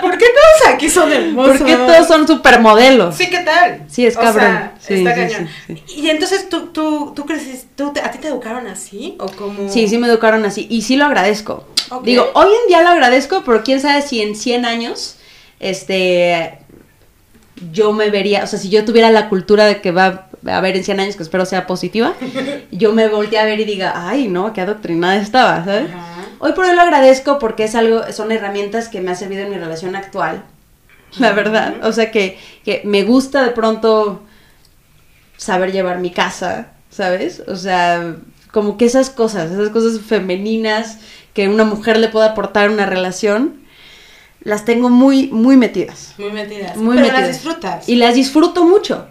[0.00, 1.58] ¿por qué todos aquí son hermosos?
[1.58, 3.14] Porque todos son supermodelos.
[3.16, 3.82] Sí, ¿qué tal?
[3.88, 4.44] Sí, es O cabrón.
[4.46, 5.48] sea, Sí, está sí, cañón.
[5.94, 9.16] Y entonces tú, tú, tú creces, tú ¿a ti te educaron así?
[9.20, 9.70] ¿O como...?
[9.70, 10.66] Sí, sí me educaron así.
[10.70, 11.66] Y sí lo agradezco.
[12.02, 15.16] Digo, hoy en día lo agradezco, pero quién sabe si en 100 años,
[15.60, 16.58] este,
[17.72, 20.76] yo me vería, o sea, si yo tuviera la cultura de que va a haber
[20.76, 22.14] en 100 años, que espero sea positiva,
[22.70, 25.90] yo me volteé a ver y diga, ay, no, qué adoctrinada estaba, ¿sabes?
[25.90, 26.18] Ajá.
[26.40, 29.50] Hoy por hoy lo agradezco porque es algo, son herramientas que me ha servido en
[29.50, 30.44] mi relación actual,
[31.18, 31.74] la verdad.
[31.82, 34.22] O sea que, que me gusta de pronto
[35.36, 37.42] saber llevar mi casa, ¿sabes?
[37.48, 38.16] O sea,
[38.52, 40.98] como que esas cosas, esas cosas femeninas
[41.34, 43.60] que una mujer le puede aportar a una relación,
[44.40, 46.14] las tengo muy, muy metidas.
[46.18, 46.76] Muy metidas.
[46.76, 47.20] Muy Pero metidas.
[47.20, 47.88] las disfrutas.
[47.88, 49.06] Y las disfruto mucho.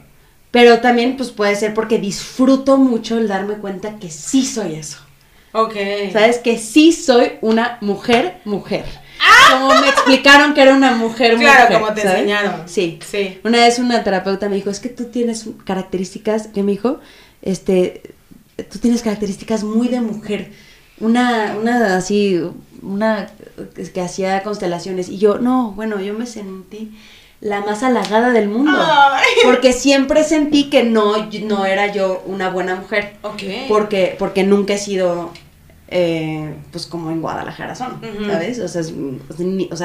[0.51, 4.99] Pero también pues puede ser porque disfruto mucho el darme cuenta que sí soy eso.
[5.51, 5.75] Ok.
[6.13, 6.39] ¿Sabes?
[6.39, 8.85] Que sí soy una mujer, mujer.
[9.51, 11.49] Como me explicaron que era una mujer, mujer.
[11.49, 12.17] Claro, como te ¿sabes?
[12.17, 12.63] enseñaron.
[12.67, 12.99] Sí.
[13.09, 13.39] Sí.
[13.43, 16.99] Una vez una terapeuta me dijo, es que tú tienes características, que me dijo,
[17.41, 18.01] este,
[18.71, 20.51] tú tienes características muy de mujer.
[20.99, 22.41] Una, una así,
[22.81, 23.27] una
[23.93, 25.10] que hacía constelaciones.
[25.10, 26.91] Y yo, no, bueno, yo me sentí
[27.39, 28.71] la más halagada del mundo.
[28.75, 29.23] Ay.
[29.43, 33.15] Porque siempre sentí que no, no era yo una buena mujer.
[33.21, 33.43] Ok.
[33.67, 35.31] Porque, porque nunca he sido,
[35.89, 38.01] eh, pues como en Guadalajara son.
[38.27, 38.60] ¿sabes?
[38.60, 38.93] O sea, es-
[39.71, 39.75] o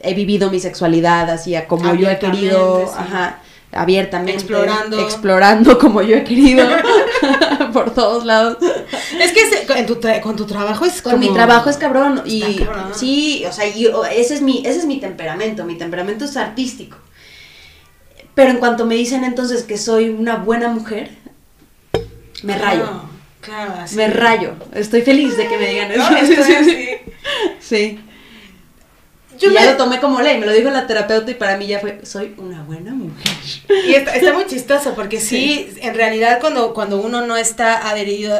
[0.00, 2.94] he vivido mi sexualidad así a como yo he querido, sí.
[2.96, 3.40] ajá,
[3.72, 4.32] abiertamente.
[4.32, 5.00] Explorando.
[5.00, 6.66] Explorando como yo he querido,
[7.84, 8.58] por todos lados.
[9.20, 12.22] Es que se- en tu tra- con tu trabajo es Con mi trabajo es cabrón
[12.24, 12.92] y cabrón.
[12.94, 16.36] sí, o sea, y- o- ese es mi ese es mi temperamento, mi temperamento es
[16.36, 16.96] artístico.
[18.34, 21.10] Pero en cuanto me dicen entonces que soy una buena mujer,
[22.42, 22.86] me rayo.
[23.40, 23.96] Claro, así.
[23.96, 24.52] Me rayo.
[24.74, 26.10] Estoy feliz de que me digan eso.
[26.10, 26.88] No, estoy así.
[27.60, 28.00] Sí.
[29.38, 31.66] Yo y ya lo tomé como ley, me lo dijo la terapeuta y para mí
[31.66, 33.28] ya fue, soy una buena mujer.
[33.86, 38.36] Y está, está muy chistoso porque sí, en realidad cuando, cuando uno no está adherido,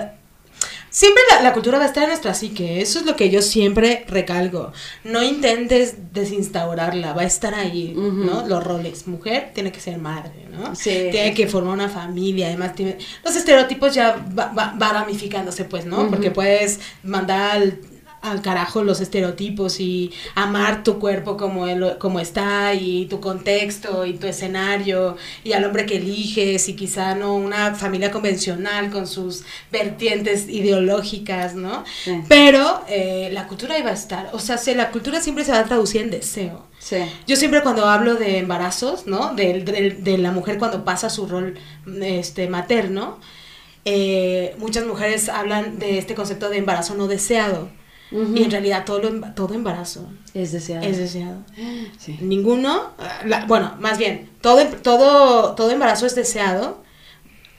[0.91, 3.43] siempre la, la cultura va a estar en nuestra psique, eso es lo que yo
[3.43, 4.73] siempre recalco.
[5.05, 7.93] No intentes desinstaurarla, va a estar ahí.
[7.97, 8.47] ¿no?
[8.47, 10.75] Los roles, mujer tiene que ser madre, ¿no?
[10.75, 12.99] Sí, tiene que formar una familia, además tiene...
[13.25, 16.09] Los estereotipos ya va, va- va ramificándose, pues, ¿no?
[16.09, 17.79] Porque puedes mandar al,
[18.21, 24.05] al carajo los estereotipos y amar tu cuerpo como, el- como está y tu contexto
[24.07, 29.07] y tu escenario y al hombre que eliges y quizá no una familia convencional con
[29.07, 31.85] sus vertientes ideológicas, ¿no?
[32.05, 32.21] Sí.
[32.29, 35.61] Pero eh, la cultura iba a estar, o sea, se- la cultura siempre se va
[35.61, 36.67] a traducir en deseo.
[36.81, 36.97] Sí.
[37.27, 39.35] Yo siempre cuando hablo de embarazos, ¿no?
[39.35, 41.59] De, de- de la mujer cuando pasa su rol
[42.03, 43.19] este, materno,
[43.85, 47.69] eh, muchas mujeres hablan de este concepto de embarazo no deseado.
[48.11, 50.85] Y en realidad todo, lo todo embarazo Es deseado.
[50.87, 51.43] es deseado.
[51.99, 52.19] Sí.
[52.23, 52.93] Ninguno,
[53.27, 56.83] la- bueno, más bien, todo, em- todo, todo embarazo es deseado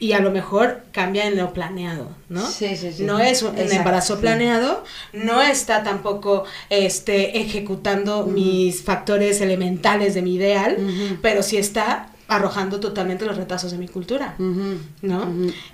[0.02, 2.46] y a lo mejor cambia en lo planeado, ¿no?
[2.46, 3.04] Sí, sí, sí.
[3.04, 4.22] No es un, Exacto, embarazo sí.
[4.22, 4.84] planeado,
[5.14, 10.78] no está tampoco este, ejecutando mis factores elementales de mi ideal,
[11.22, 14.36] pero sí está arrojando totalmente los retazos de mi cultura.
[15.02, 15.26] ¿no?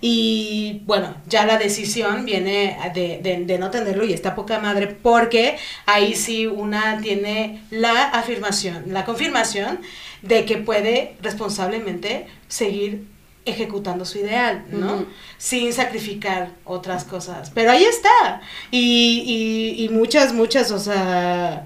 [0.02, 4.88] Y bueno, ya la decisión viene de, de- de no tenerlo y está poca madre
[4.88, 9.80] porque ahí sí una tiene la afirmación, la confirmación
[10.22, 13.06] de que puede responsablemente seguir
[13.48, 15.06] ejecutando su ideal, ¿no?
[15.38, 17.52] Sin sacrificar otras cosas.
[17.54, 18.41] Pero ahí está.
[18.72, 21.65] Y, y, y muchas, muchas, o sea,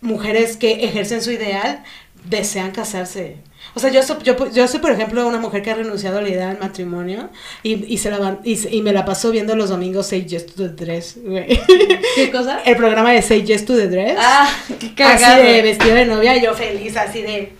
[0.00, 1.82] mujeres que ejercen su ideal
[2.24, 3.36] desean casarse.
[3.74, 6.22] O sea, yo soy, yo, yo soy, por ejemplo, una mujer que ha renunciado a
[6.22, 7.30] la idea del matrimonio
[7.62, 10.46] y, y, se la van- y, y me la paso viendo los domingos Say Yes
[10.46, 11.46] to the Dress, güey.
[12.16, 12.60] ¿Qué cosa?
[12.64, 14.16] El programa de Say Yes to the Dress.
[14.18, 15.42] Ah, qué así cagado.
[15.44, 17.52] de vestido de novia, yo feliz, así de...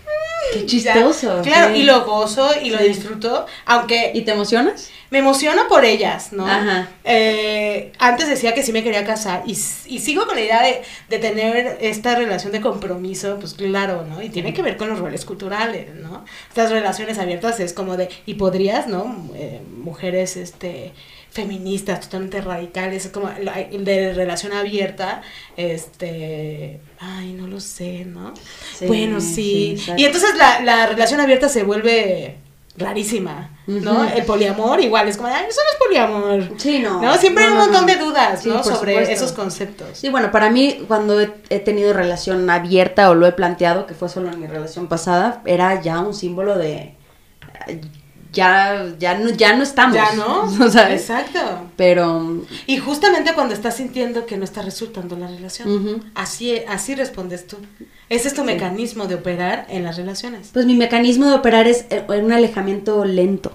[0.53, 1.41] Qué chistoso.
[1.43, 1.81] Claro, sí.
[1.81, 4.91] y lo gozo y lo disfruto, aunque ¿Y te emocionas?
[5.11, 6.47] me emociono por ellas, ¿no?
[6.47, 6.89] Ajá.
[7.05, 11.19] Eh, antes decía que sí me quería casar y, sigo con la idea de, de
[11.19, 14.23] tener esta relación de compromiso, pues claro, ¿no?
[14.23, 16.25] Y tiene que ver con los roles culturales, ¿no?
[16.49, 19.29] Estas relaciones abiertas es como de, y podrías, ¿no?
[19.35, 20.93] Eh, mujeres, este
[21.31, 25.23] feministas totalmente radicales, es como de relación abierta,
[25.57, 28.35] este, ay, no lo sé, ¿no?
[28.77, 32.37] Sí, bueno, sí, y entonces la, la relación abierta se vuelve
[32.77, 34.05] rarísima, ¿no?
[34.05, 36.59] El poliamor igual, es como, ay, eso no es poliamor.
[36.59, 37.01] Sí, no.
[37.01, 37.17] ¿No?
[37.17, 37.93] Siempre hay un montón no.
[37.93, 38.63] de dudas, Sí, ¿no?
[38.65, 39.15] Sobre supuesto.
[39.15, 39.89] esos conceptos.
[39.93, 43.95] Sí, bueno, para mí cuando he, he tenido relación abierta o lo he planteado, que
[43.95, 46.95] fue solo en mi relación pasada, era ya un símbolo de
[48.33, 49.95] ya ya no ya no estamos.
[49.97, 50.49] Ya, ¿no?
[50.71, 51.01] ¿Sabes?
[51.03, 51.41] Exacto.
[51.77, 56.01] Pero Y justamente cuando estás sintiendo que no está resultando la relación, Ujú.
[56.15, 57.57] así, así respondes tú.
[58.09, 58.47] Ese es tu Sí.
[58.47, 60.51] mecanismo de operar en las relaciones.
[60.53, 63.53] pues mi mecanismo de operar es eh, un alejamiento lento.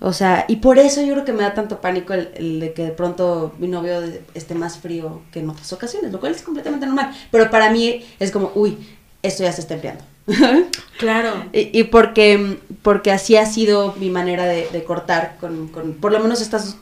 [0.00, 2.72] O sea, y por eso yo creo que me da tanto pánico el, el de
[2.74, 4.02] que de pronto mi novio
[4.34, 7.14] esté más frío que en otras ocasiones, lo cual es completamente normal.
[7.30, 8.76] Pero para mí es como, uy,
[9.22, 10.04] esto ya se está empleando.
[10.98, 11.44] Claro.
[11.54, 16.12] Y, y porque, porque así ha sido mi manera de, de cortar con, con, por
[16.12, 16.76] lo menos estas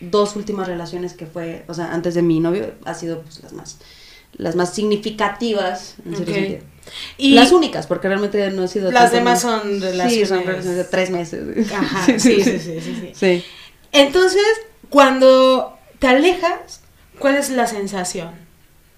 [0.00, 3.52] dos últimas relaciones que fue, o sea, antes de mi novio, ha sido pues las
[3.52, 3.78] más,
[4.34, 6.60] las más significativas, en cierto sentido.
[7.16, 8.90] Y las únicas, porque realmente no he sido...
[8.90, 11.72] Las demás son Sí, relaciones- son relaciones de tres meses.
[11.72, 13.12] Ajá, sí, sí, sí, sí, sí.
[13.14, 13.44] Sí.
[13.92, 14.42] Entonces,
[14.90, 16.80] cuando te alejas,
[17.18, 18.30] ¿cuál es la sensación?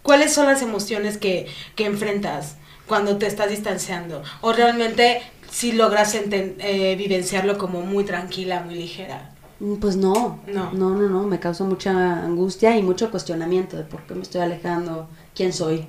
[0.02, 4.22] ¿Cuáles son las emociones que, que enfrentas cuando te estás distanciando?
[4.40, 5.20] ¿O realmente
[5.54, 9.30] si logras enten- eh, vivenciarlo como muy tranquila, muy ligera.
[9.60, 10.72] Mm, Pues no, No.
[10.72, 14.40] no, no, no, me causa mucha angustia y mucho cuestionamiento de por qué me estoy
[14.40, 15.86] alejando, quién soy.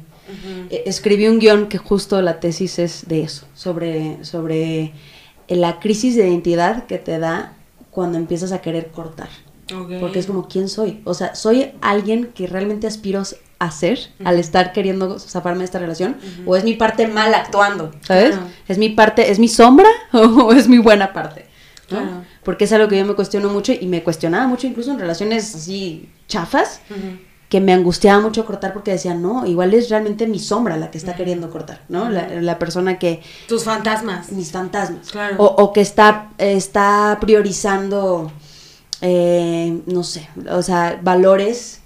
[0.69, 4.93] Eh, Escribí un guion que justo la tesis es de eso, sobre, sobre
[5.47, 7.53] la crisis de identidad que te da
[7.91, 9.29] cuando empiezas a querer cortar.
[9.99, 11.01] Porque es como, ¿quién soy?
[11.05, 13.23] O sea, ¿soy alguien que realmente aspiro
[13.65, 16.17] a ser al estar queriendo zafarme de esta relación?
[16.45, 17.91] ¿O es mi parte mal actuando?
[18.01, 18.31] ¿Sabes?
[18.35, 18.47] Claro.
[18.67, 21.45] ¿Es mi parte, es mi sombra o es mi buena parte?
[21.89, 21.97] ¿no?
[21.97, 22.23] Claro.
[22.43, 25.53] Porque es algo que yo me cuestiono mucho y me cuestionaba mucho incluso en relaciones
[25.55, 26.81] así chafas,
[27.49, 30.97] que me angustiaba mucho cortar porque decía, no, igual es realmente mi sombra la que
[30.97, 32.09] está queriendo cortar, ¿no?
[32.09, 34.31] La, la persona que, Tus fantasmas.
[34.31, 35.11] mis fantasmas.
[35.11, 35.35] Claro.
[35.37, 38.31] O, o que está, está priorizando,
[39.01, 41.81] eh, no sé, o sea, valores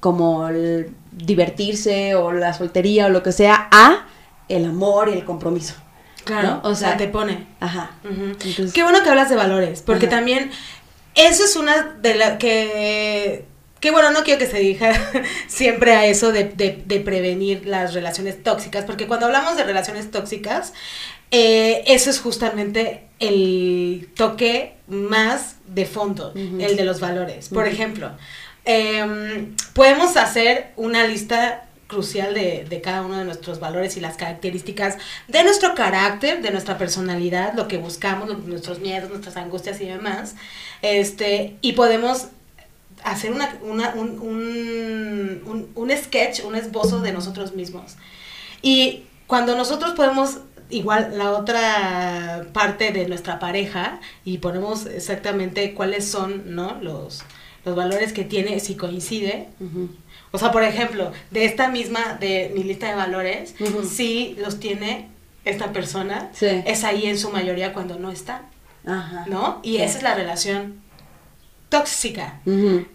[0.00, 4.06] como el divertirse o la soltería o lo que sea, a
[4.48, 5.74] el amor y el compromiso.
[6.24, 6.68] Claro, ¿no?
[6.70, 7.46] o sea, te pone.
[7.60, 7.92] Ajá.
[8.04, 10.16] Entonces- Qué bueno que hablas de valores, porque Ajá.
[10.16, 10.50] también
[11.14, 13.44] eso es una de las que...
[13.80, 14.92] Que bueno, no quiero que se diga
[15.46, 20.10] siempre a eso de, de- de prevenir las relaciones tóxicas, porque cuando hablamos de relaciones
[20.10, 20.72] tóxicas,
[21.30, 27.50] eh, eso es justamente el toque más de fondo, el de los valores.
[27.50, 28.10] Por ejemplo,
[28.68, 34.98] em, podemos hacer una lista crucial de, cada uno de nuestros valores y las características
[35.26, 40.34] de nuestro carácter, de nuestra personalidad, lo que buscamos, nuestros miedos, nuestras angustias y demás.
[40.82, 42.26] Este, y podemos
[43.04, 47.96] hacer una- un, un, un- un sketch, un esbozo de nosotros mismos.
[48.60, 56.06] Y cuando nosotros podemos, igual la otra parte de nuestra pareja, y ponemos exactamente cuáles
[56.06, 56.76] son ¿no?
[56.82, 57.22] los,
[57.64, 59.48] los valores que tiene, si coincide.
[60.30, 63.54] O sea, por ejemplo, de esta misma, de mi lista de valores,
[63.90, 65.08] si los tiene
[65.44, 66.46] esta persona, Sí.
[66.66, 68.42] es ahí en su mayoría cuando no está,
[68.86, 69.24] Ajá.
[69.28, 69.60] ¿no?
[69.62, 69.82] Y Sí.
[69.82, 70.80] esa es la relación
[71.68, 72.40] tóxica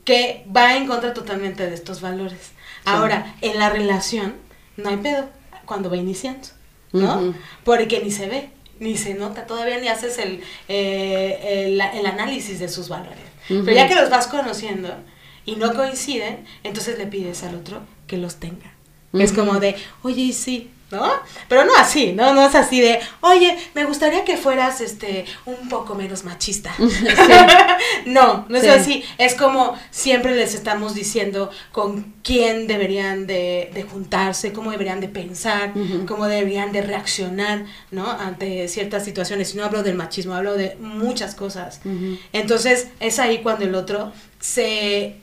[0.06, 2.52] que va en contra totalmente de estos valores.
[2.86, 4.36] Ahora, en la relación
[4.78, 5.30] no hay pedo
[5.66, 6.48] cuando va iniciando,
[6.92, 7.34] ¿no?
[7.64, 12.60] Porque ni se ve, ni se nota, todavía ni haces el, eh, el, el análisis
[12.60, 13.20] de sus valores.
[13.48, 14.94] Pero ya que los vas conociendo
[15.46, 18.74] y no coinciden, entonces le pides al otro que los tenga.
[19.14, 21.12] Es como de, oye, y sí, ¿no?
[21.50, 22.34] Pero no así, ¿no?
[22.34, 26.74] No es así de, oye, me gustaría que fueras este un poco menos machista.
[28.06, 28.70] no, no es Sí.
[28.70, 29.04] así.
[29.18, 35.10] Es como siempre les estamos diciendo con quién deberían de, de juntarse, cómo deberían de
[35.10, 35.74] pensar,
[36.08, 38.10] cómo deberían de reaccionar, ¿no?
[38.10, 39.54] Ante ciertas situaciones.
[39.54, 41.82] Y no hablo del machismo, hablo de muchas cosas.
[42.32, 45.16] Entonces es ahí cuando el otro se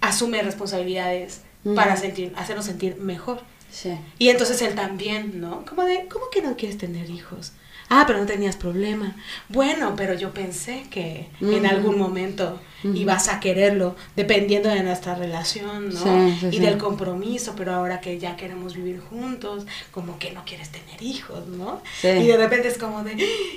[0.00, 1.42] asume responsabilidades
[1.76, 3.40] para sentir, hacernos sentir mejor.
[3.72, 3.96] Sí.
[4.18, 5.64] Y entonces él también, ¿no?
[5.64, 7.52] Como de, ¿cómo que no quieres tener hijos?
[7.88, 9.16] Ah, pero no tenías problema.
[9.48, 11.66] Bueno, pero yo pensé que en Ujú.
[11.66, 16.00] algún momento ibas a quererlo, dependiendo de nuestra relación, ¿no?
[16.30, 16.58] Sí, sí, y sí.
[16.60, 21.46] del compromiso, pero ahora que ya queremos vivir juntos, como que no quieres tener hijos,
[21.48, 21.82] ¿no?
[22.00, 22.08] Sí.
[22.08, 23.16] Y de repente es como de,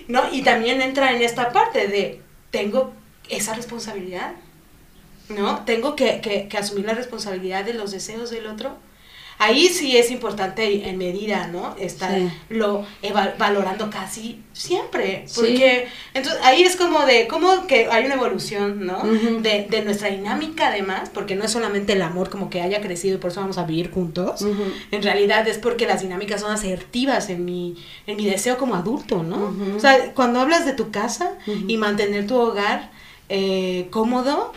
[0.10, 0.21] ¿no?
[0.34, 2.93] Y también entra en esta parte de, tengo
[3.30, 4.34] esa responsabilidad,
[5.30, 5.63] ¿no?
[5.65, 8.78] Tengo que, que- que asumir la responsabilidad de los deseos del otro.
[9.38, 11.76] Ahí sí es importante en medida, ¿no?
[11.78, 12.30] Estar Sí.
[12.50, 12.86] lo
[13.38, 15.24] valorando casi siempre.
[15.28, 15.34] Sí.
[15.41, 19.04] Porque entonces ahí es como de, como que hay una evolución, ¿no?
[19.04, 23.15] De, de nuestra dinámica además, porque no es solamente el amor como que haya crecido
[23.15, 24.45] y por eso vamos a vivir juntos.
[24.91, 27.76] En realidad es porque las dinámicas son asertivas en mi,
[28.08, 29.54] en mi deseo como adulto, ¿no?
[29.76, 31.34] O sea, cuando hablas de tu casa
[31.67, 32.89] y mantener tu hogar
[33.28, 34.54] eh, cómodo,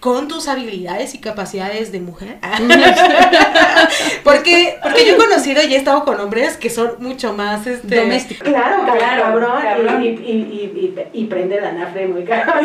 [0.00, 2.38] con tus habilidades y capacidades de mujer.
[4.24, 7.96] porque, porque yo he conocido y he estado con hombres que son mucho más este
[7.96, 8.48] Domésticos.
[8.48, 10.02] Claro, Claro, cabrón, cabrón.
[10.02, 12.56] Y, y, y, y, y prende la nafre muy cabrón.
[12.58, 12.60] A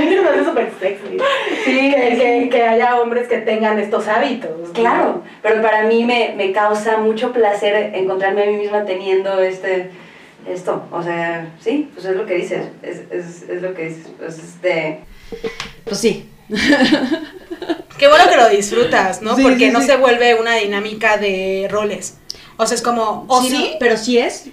[0.00, 1.18] mí se me hace súper sexy.
[1.64, 2.18] Sí, que, sí.
[2.18, 4.50] que, que haya hombres que tengan estos hábitos.
[4.58, 4.72] ¿no?
[4.72, 9.90] Claro, pero para mí me, me causa mucho placer encontrarme a mí misma teniendo este
[10.48, 14.06] esto, o sea, sí, pues es lo que dices, es, es, es lo que dices,
[14.16, 15.00] pues este,
[15.84, 16.28] Pues sí.
[17.98, 19.36] Qué bueno que lo disfrutas, ¿no?
[19.36, 19.86] Sí, Porque sí, no sí.
[19.86, 22.18] se vuelve una dinámica de roles.
[22.58, 24.44] O sea, es como, o sí, no, pero sí es.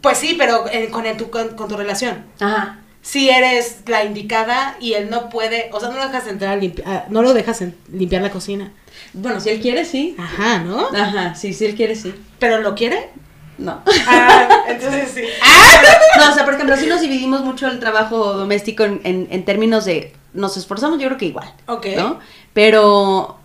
[0.00, 2.26] pues sí, pero eh, con, el- tu, con, con tu relación.
[2.40, 2.80] Ajá.
[3.00, 6.56] Si eres la indicada y él no puede, o sea, no lo dejas entrar a
[6.56, 8.72] limpiar, no lo dejas en- limpiar la cocina.
[9.12, 10.16] Bueno, si él quiere, sí.
[10.18, 10.88] Ajá, ¿no?
[10.94, 12.12] Ajá, sí, si él quiere, sí.
[12.40, 13.08] ¿Pero lo quiere?
[13.58, 13.82] No.
[14.06, 15.22] Ah, entonces sí.
[16.18, 19.44] No, o sea, por ejemplo, sí nos dividimos mucho el trabajo doméstico en, en, en
[19.44, 20.12] términos de.
[20.38, 21.52] Nos esforzamos, yo creo que igual.
[21.66, 21.86] Ok.
[21.96, 22.18] ¿No?
[22.52, 23.36] Pero.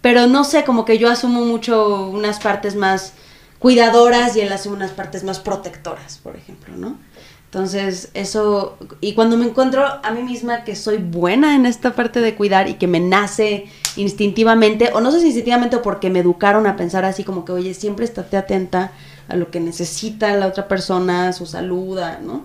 [0.00, 3.14] Pero no sé, como que yo asumo mucho unas partes más
[3.58, 6.96] cuidadoras y él asume unas partes más protectoras, por ejemplo, ¿no?
[7.46, 12.20] Entonces, eso, y cuando me encuentro a mí misma que soy buena en esta parte
[12.20, 16.18] de cuidar y que me nace instintivamente, o no sé si instintivamente o porque me
[16.20, 18.92] educaron a pensar así como que, oye, siempre estate atenta
[19.28, 22.44] a lo que necesita la otra persona, su salud, ¿no?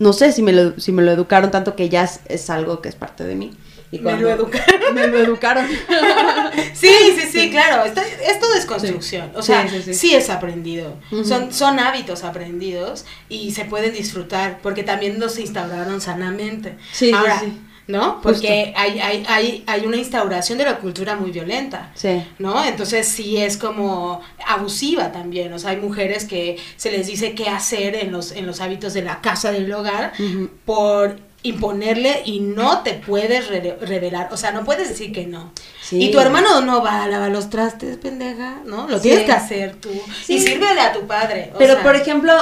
[0.00, 2.80] No sé si me lo, si me lo educaron tanto que ya es, es algo
[2.80, 3.52] que es parte de mí.
[3.92, 4.94] Y Me lo educaron.
[4.94, 5.66] Me lo educaron.
[6.74, 7.84] Sí, sí, sí, claro.
[7.84, 9.30] Esto, esto es construcción.
[9.34, 10.96] O sea, sí, es aprendido.
[11.24, 16.76] Son, son hábitos aprendidos y se pueden disfrutar porque también los instauraron sanamente.
[16.92, 17.60] Sí, sí, Ahora, sí.
[17.90, 18.20] ¿No?
[18.22, 21.90] Porque hay, hay, hay, hay una instauración de la cultura muy violenta.
[21.94, 22.22] Sí.
[22.38, 22.64] ¿no?
[22.64, 27.48] Entonces sí es como abusiva también, o sea, hay mujeres que se les dice qué
[27.48, 30.12] hacer en los, en los hábitos de la casa, del hogar,
[30.64, 35.52] por imponerle y no te puedes re- revelar, o sea, no puedes decir que no.
[35.82, 36.02] Sí.
[36.02, 38.86] Y tu hermano no va a lavar los trastes, pendeja, ¿no?
[38.88, 39.04] Lo Sí.
[39.04, 39.90] tienes que hacer tú.
[40.22, 40.34] Sí.
[40.34, 41.50] Y sírvele a tu padre.
[41.54, 42.32] o Pero sea, por ejemplo,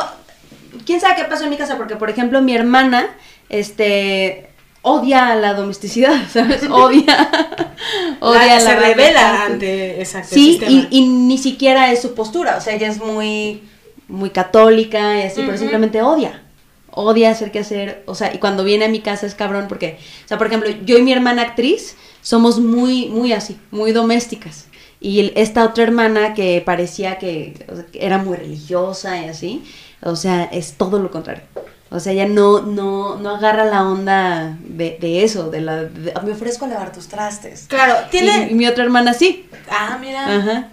[0.84, 3.08] quién sabe qué pasó en mi casa, porque por ejemplo mi hermana,
[3.48, 4.47] este,
[4.82, 6.62] odia la domesticidad, ¿sabes?
[6.70, 7.30] Odia,
[8.20, 10.70] odia la- la se revela ante exacto, el Sí, sistema.
[10.72, 13.62] y, y ni siquiera es su postura, o sea, ella es muy,
[14.08, 16.42] muy católica y así, pero simplemente odia.
[16.90, 19.98] Odia hacer que hacer, o sea, y cuando viene a mi casa es cabrón porque,
[20.24, 24.66] o sea, por ejemplo, yo y mi hermana actriz somos muy, muy así, muy domésticas.
[25.00, 29.28] Y el- esta otra hermana que parecía que, o sea, que era muy religiosa y
[29.28, 29.62] así,
[30.02, 31.44] o sea, es todo lo contrario.
[31.90, 35.84] O sea, ella no, no, no agarra la onda de, de eso, de la...
[35.84, 37.64] de, me ofrezco a lavar tus trastes.
[37.68, 38.48] Claro, tiene...
[38.48, 39.48] Y, y mi otra hermana sí.
[39.70, 40.36] Ah, mira.
[40.36, 40.68] Ajá.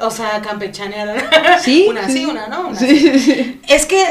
[0.00, 1.60] O sea, campechanear.
[1.62, 1.86] Sí.
[1.90, 2.68] Una sí, una no.
[2.68, 3.60] Una Sí, sí.
[3.68, 4.04] Es que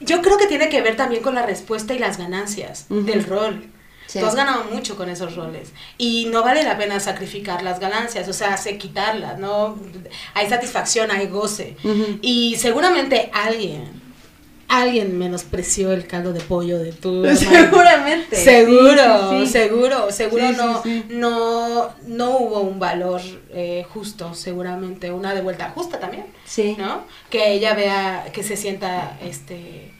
[0.00, 3.02] yo creo que tiene que ver también con la respuesta y las ganancias Ujú.
[3.02, 3.64] del rol.
[4.06, 4.20] Sí.
[4.20, 8.28] Tú has ganado mucho con esos roles y no vale la pena sacrificar las ganancias,
[8.28, 9.78] o sea, sé quitarlas, ¿no?
[10.34, 11.76] Hay satisfacción, hay goce.
[11.82, 12.18] Ujú.
[12.20, 14.02] Y seguramente alguien,
[14.68, 17.24] alguien menospreció el caldo de pollo de tu.
[17.36, 18.36] Seguramente.
[18.36, 19.52] Seguro, Sí, sí, sí.
[19.52, 25.98] seguro, seguro no, no, no hubo un valor eh, justo, seguramente, una de vuelta justa
[26.00, 26.26] también.
[26.44, 26.74] Sí.
[26.78, 27.04] ¿no?
[27.30, 29.92] Que ella vea, que se sienta, este,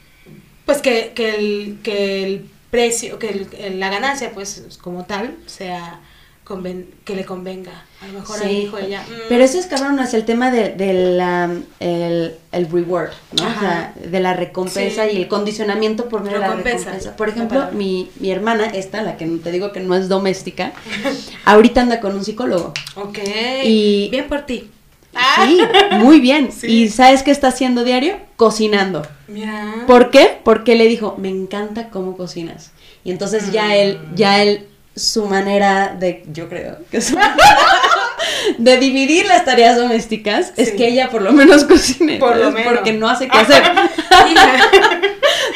[0.65, 6.01] pues que, que, el, que el precio, que el- la ganancia, pues como tal, sea,
[6.45, 7.83] conven- que le convenga.
[8.01, 8.47] A lo mejor Sí.
[8.47, 9.01] dijo ella.
[9.01, 13.47] mm, Pero eso es cabrón, es el tema de, de la, el, el reward, ¿no?
[13.47, 15.11] O sea, de la recompensa Sí.
[15.13, 17.15] y el condicionamiento por medio de la Recompensa.
[17.15, 20.71] Por ejemplo, mi, mi hermana, esta, la que te digo que no es doméstica,
[21.45, 22.73] ahorita anda con un psicólogo.
[22.95, 23.17] Ok.
[23.63, 24.69] Y- Bien por ti.
[25.45, 25.59] Sí,
[25.93, 26.49] muy bien.
[26.55, 26.67] Sí.
[26.67, 28.17] ¿Y sabes qué está haciendo diario?
[28.35, 29.07] Cocinando.
[29.29, 29.85] Mira.
[29.87, 30.37] ¿Por qué?
[30.43, 32.71] Porque le dijo, me encanta cómo cocinas.
[33.05, 37.17] Y entonces ya él, ya él, su manera de, yo creo, que su
[38.57, 42.17] de dividir las tareas domésticas es que ella por lo menos cocine.
[42.17, 42.73] Por lo menos.
[42.73, 43.63] Porque no hace qué hacer.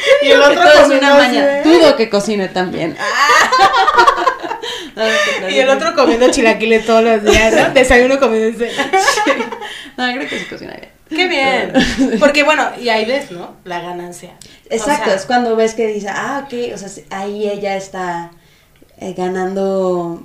[0.22, 1.62] Y el otro Todo es una maña.
[1.62, 2.96] Dudo que cocine también.
[4.96, 5.48] No.
[5.48, 7.72] Y el otro comiendo chilaquiles todos los días, ¿no?
[7.72, 8.90] Desayuno comiendo cena.
[9.96, 10.90] No, creo que sí cocina bien.
[11.08, 12.18] Qué bien.
[12.18, 13.56] Porque bueno, y ahí ves, ¿no?
[13.64, 14.32] La ganancia.
[14.68, 18.32] Exacto, O sea, es cuando ves que dice, ah, ok, o sea, ahí ella está
[19.00, 20.22] eh, ganando,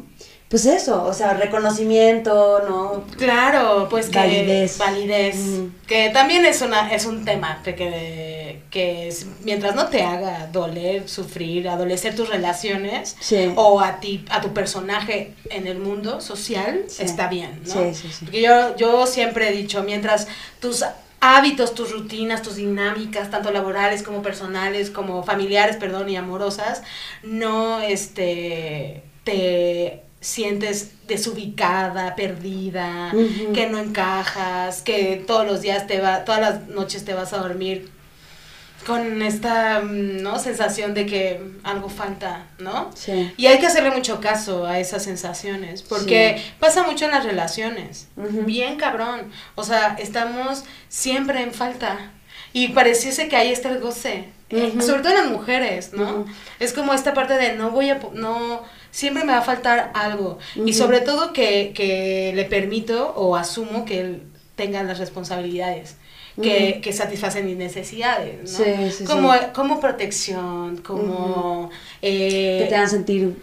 [0.49, 3.03] pues eso, o sea, reconocimiento, ¿no?
[3.17, 4.77] Claro, pues que Validez.
[4.77, 5.35] validez,
[5.87, 10.47] que también es una es un tema que, que, que es- mientras no te haga
[10.51, 13.51] doler, sufrir, adolecer tus relaciones Sí.
[13.55, 17.03] o a ti a tu personaje en el mundo social Sí.
[17.03, 17.73] está bien, ¿no?
[17.73, 18.25] Sí, sí, sí.
[18.25, 20.27] Porque yo yo siempre he dicho, mientras
[20.59, 20.83] tus
[21.25, 26.83] hábitos, tus rutinas, tus dinámicas, tanto laborales como personales, como familiares, perdón, y amorosas,
[27.23, 33.11] no este te sientes desubicada, perdida,
[33.53, 37.37] que no encajas, que todos los días te va, todas las noches te vas a
[37.37, 37.89] dormir
[38.85, 40.37] con esta, mm, ¿no?
[40.39, 42.91] sensación de que algo falta, ¿no?
[42.95, 43.33] Sí.
[43.37, 46.51] Y hay que hacerle mucho caso a esas sensaciones, porque Sí.
[46.59, 48.07] pasa mucho en las relaciones.
[48.15, 49.31] Bien cabrón.
[49.55, 52.11] O sea, estamos siempre en falta.
[52.53, 54.29] Y pareciese que ahí está el goce.
[54.51, 56.25] Eh, sobre todo en las mujeres, ¿no?
[56.59, 58.61] Es como esta parte de no voy a, no,
[58.91, 60.37] siempre me va a faltar algo.
[60.55, 64.23] Y sobre todo que, que le permito o asumo que él
[64.55, 65.97] tenga las responsabilidades.
[66.41, 68.47] Que, que satisfacen mis necesidades, ¿no?
[68.47, 69.39] Sí, sí, como, sí.
[69.53, 71.69] como protección, como
[72.01, 73.37] eh, Que te hagan sentir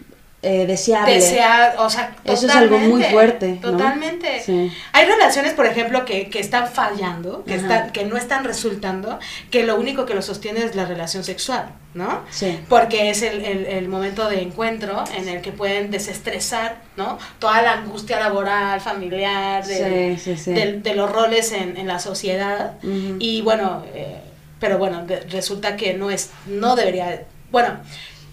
[0.45, 1.15] eh, deseable.
[1.15, 3.71] Desea, o sea, Eso es algo muy fuerte, ¿no?
[3.73, 4.43] Totalmente.
[4.45, 4.73] Sí.
[4.93, 9.21] Hay relaciones, por ejemplo, que, que están fallando, que, están, que no están resultando,
[9.53, 12.23] que lo único que lo sostiene es la relación sexual, ¿no?
[12.31, 12.59] Sí.
[12.69, 17.19] Porque es el, el- el momento de encuentro en el que pueden desestresar, ¿no?
[17.39, 22.73] Toda la angustia laboral, familiar, Sí, sí, del- de los roles en, en la sociedad.
[23.21, 24.19] Y bueno, eh,
[24.59, 27.23] pero bueno, de- resulta que no es, no debería,
[27.53, 27.79] bueno,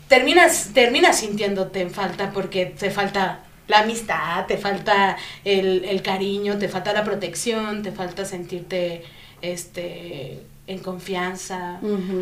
[0.09, 6.57] terminas, terminas sintiéndote en falta porque te falta la amistad, te falta el, el cariño,
[6.57, 9.03] te falta la protección, te falta sentirte
[9.41, 11.79] este en confianza,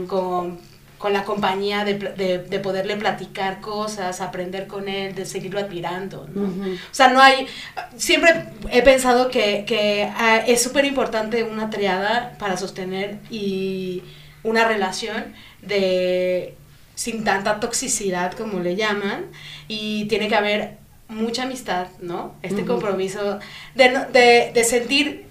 [0.07, 0.57] con,
[0.97, 6.29] con la compañía de, de, de poderle platicar cosas, aprender con él, de seguirlo admirando,
[6.33, 6.45] ¿no?
[6.45, 7.45] O sea, no hay.
[7.97, 14.01] Siempre he pensado que, que ah, es súper importante una triada para sostener y
[14.43, 16.55] una relación de
[16.97, 19.27] sin tanta toxicidad como le llaman
[19.67, 20.77] y tiene que haber
[21.09, 22.33] mucha amistad, ¿no?
[22.41, 23.37] Este compromiso
[23.75, 25.27] de, no- de, de sentir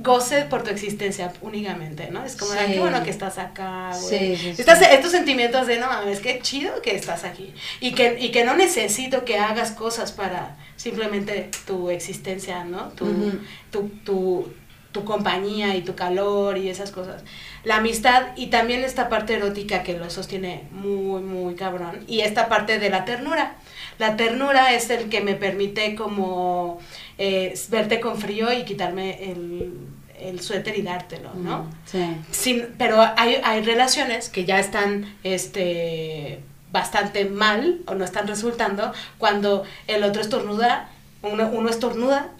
[0.00, 2.24] goce por tu existencia únicamente, ¿no?
[2.24, 2.58] Es como, Sí.
[2.60, 4.36] "Ay, qué bueno que estás acá, güey.
[4.36, 7.52] Sí, estos sentimientos de, no mames, qué chido que estás aquí.
[7.80, 12.88] Y que, y que no necesito que hagas cosas para simplemente tu existencia, ¿no?
[12.90, 13.38] Tu, Ujú.
[13.72, 14.52] tu, tu,
[14.98, 17.22] tu compañía y tu calor y esas cosas.
[17.64, 22.04] La amistad y también esta parte erótica que lo sostiene muy, muy cabrón.
[22.06, 23.56] Y esta parte de la ternura.
[23.98, 26.78] La ternura es el que me permite como
[27.18, 29.72] eh, verte con frío y quitarme el,
[30.20, 31.68] el suéter y dártelo, ¿no?
[31.84, 32.04] Sí.
[32.30, 36.40] Sin, pero hay, hay relaciones que ya están este,
[36.70, 40.90] bastante mal o no están resultando cuando el otro estornuda,
[41.22, 42.30] uno, uno estornuda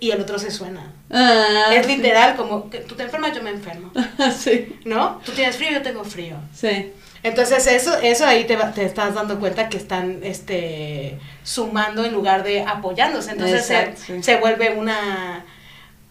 [0.00, 0.92] y el otro se suena.
[1.10, 1.96] Ah, es sí.
[1.96, 3.90] literal como que tú te enfermas, yo me enfermo.
[4.36, 4.76] sí.
[4.84, 5.20] ¿No?
[5.24, 6.36] Tú tienes frío, yo tengo frío.
[6.54, 6.92] Sí.
[7.22, 12.12] Entonces eso, eso ahí te, va- te estás dando cuenta que están este, sumando en
[12.12, 13.32] lugar de apoyándose.
[13.32, 14.22] Entonces se, Exacto, sí.
[14.22, 15.44] se vuelve una,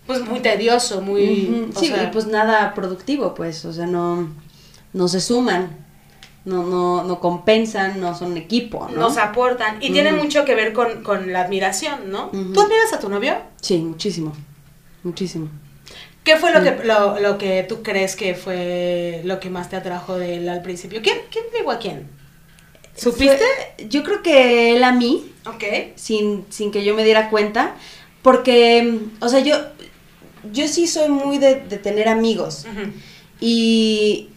[0.08, 1.70] pues muy tedioso, muy...
[1.78, 4.30] Sí, sea, y pues nada productivo, pues, o sea, no,
[4.93, 5.78] no se suman,
[6.43, 9.00] no, no, no compensan, no son equipo, ¿no?
[9.02, 9.78] nos aportan.
[9.82, 12.28] Y tiene mucho que ver con, con la admiración, ¿no?
[12.28, 13.36] ¿Tú admiras a tu novio?
[13.62, 14.34] Sí, muchísimo,
[15.06, 15.49] muchísimo.
[16.24, 19.76] ¿Qué fue lo, que, lo, lo que tú crees que fue lo que más te
[19.76, 21.01] atrajo de él al principio?
[21.03, 22.08] ¿Quién, quién llegó a quién?
[22.95, 23.38] ¿Supiste?
[23.78, 25.64] Fue- yo creo que él a mí, Ok.
[25.95, 27.76] sin, sin que yo me diera cuenta,
[28.24, 29.56] porque, o sea, yo,
[30.51, 32.66] yo sí soy muy de, de tener amigos.
[33.39, 34.30] Y,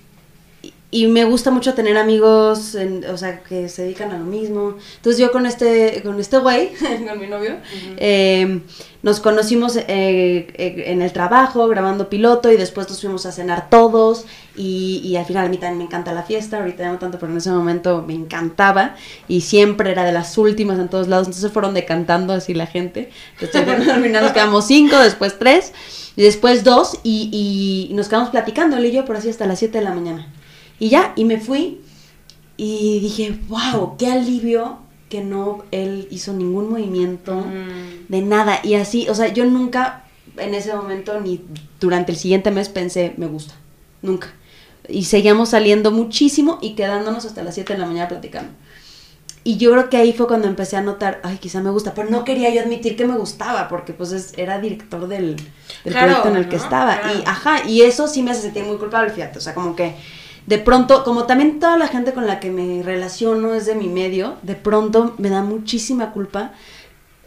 [0.91, 4.75] y me gusta mucho tener amigos, en- o sea, que se dedican a lo mismo.
[4.97, 6.71] Entonces yo con este, con este güey,
[7.09, 7.57] con mi novio,
[7.99, 8.61] eh,
[9.03, 13.69] nos conocimos eh, eh, en el trabajo, grabando piloto, y después nos fuimos a cenar
[13.69, 14.25] todos.
[14.57, 17.19] Y, y al final a mí también me encanta la fiesta, ahorita ya no tanto,
[17.19, 18.97] pero en ese momento me encantaba.
[19.29, 23.11] Y siempre era de las últimas en todos lados, entonces fueron decantando así la gente.
[23.41, 25.73] Entonces al final nos quedamos cinco, después tres,
[26.17, 29.59] y después dos, y, y nos quedamos platicando, él y yo, por así hasta las
[29.59, 30.27] 7 de la mañana.
[30.81, 31.81] Y ya, y me fui
[32.57, 38.09] y dije, wow, qué alivio que no él hizo ningún movimiento Mm.
[38.09, 38.61] de nada.
[38.63, 40.05] Y así, o sea, yo nunca
[40.37, 41.41] en ese momento ni
[41.81, 43.55] durante el siguiente mes pensé, me gusta.
[44.03, 44.29] Nunca.
[44.89, 48.51] Y seguíamos saliendo muchísimo y quedándonos hasta las 7 de la mañana platicando.
[49.45, 52.11] Y yo creo que ahí fue cuando empecé a notar, ay, quizá me gusta, pero
[52.11, 56.07] no quería yo admitir que me gustaba, porque pues es- era director del, del Claro,
[56.07, 57.01] proyecto en el que estaba.
[57.01, 57.19] Claro.
[57.19, 59.95] Y ajá, y eso sí me hace sentir muy culpable, fíjate, o sea, como que
[60.49, 63.87] de pronto, como también toda la gente con la que me relaciono es de mi
[63.89, 66.53] medio, de pronto me da muchísima culpa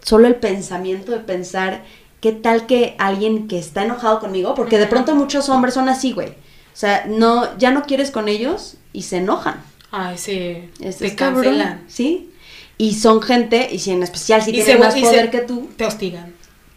[0.01, 1.83] solo el pensamiento de pensar
[2.19, 6.13] qué tal que alguien que está enojado conmigo, porque de pronto muchos hombres son así,
[6.13, 6.29] güey.
[6.29, 6.33] O
[6.81, 9.61] sea, no, ya no quieres con ellos y se enojan.
[9.91, 10.69] Ay, sí.
[10.79, 11.83] Esto te cancelan.
[11.87, 12.31] ¿sí?
[12.79, 15.39] Y son gente, y si en especial si Y tienen se- más poder se- que
[15.41, 16.33] tú, Te hostigan.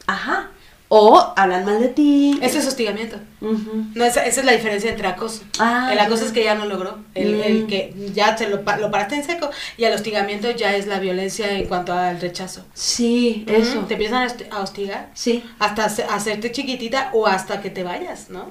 [0.07, 0.51] ajá.
[0.97, 2.38] O hablan mal de ti.
[2.40, 3.16] Ese es hostigamiento.
[3.40, 5.42] No, esa, esa es la diferencia entre acoso.
[5.59, 6.99] Ah, el acoso es que ya no logró.
[7.16, 7.42] El, Mm.
[7.42, 9.51] el que ya te lo, lo paraste en seco.
[9.76, 12.64] Y el hostigamiento ya es la violencia en cuanto al rechazo.
[12.74, 13.80] Sí, eso.
[13.88, 15.11] Te empiezan a hosti- a hostigar.
[15.14, 15.42] Sí.
[15.59, 18.51] Hasta hace- hacerte chiquitita o hasta que te vayas, ¿no?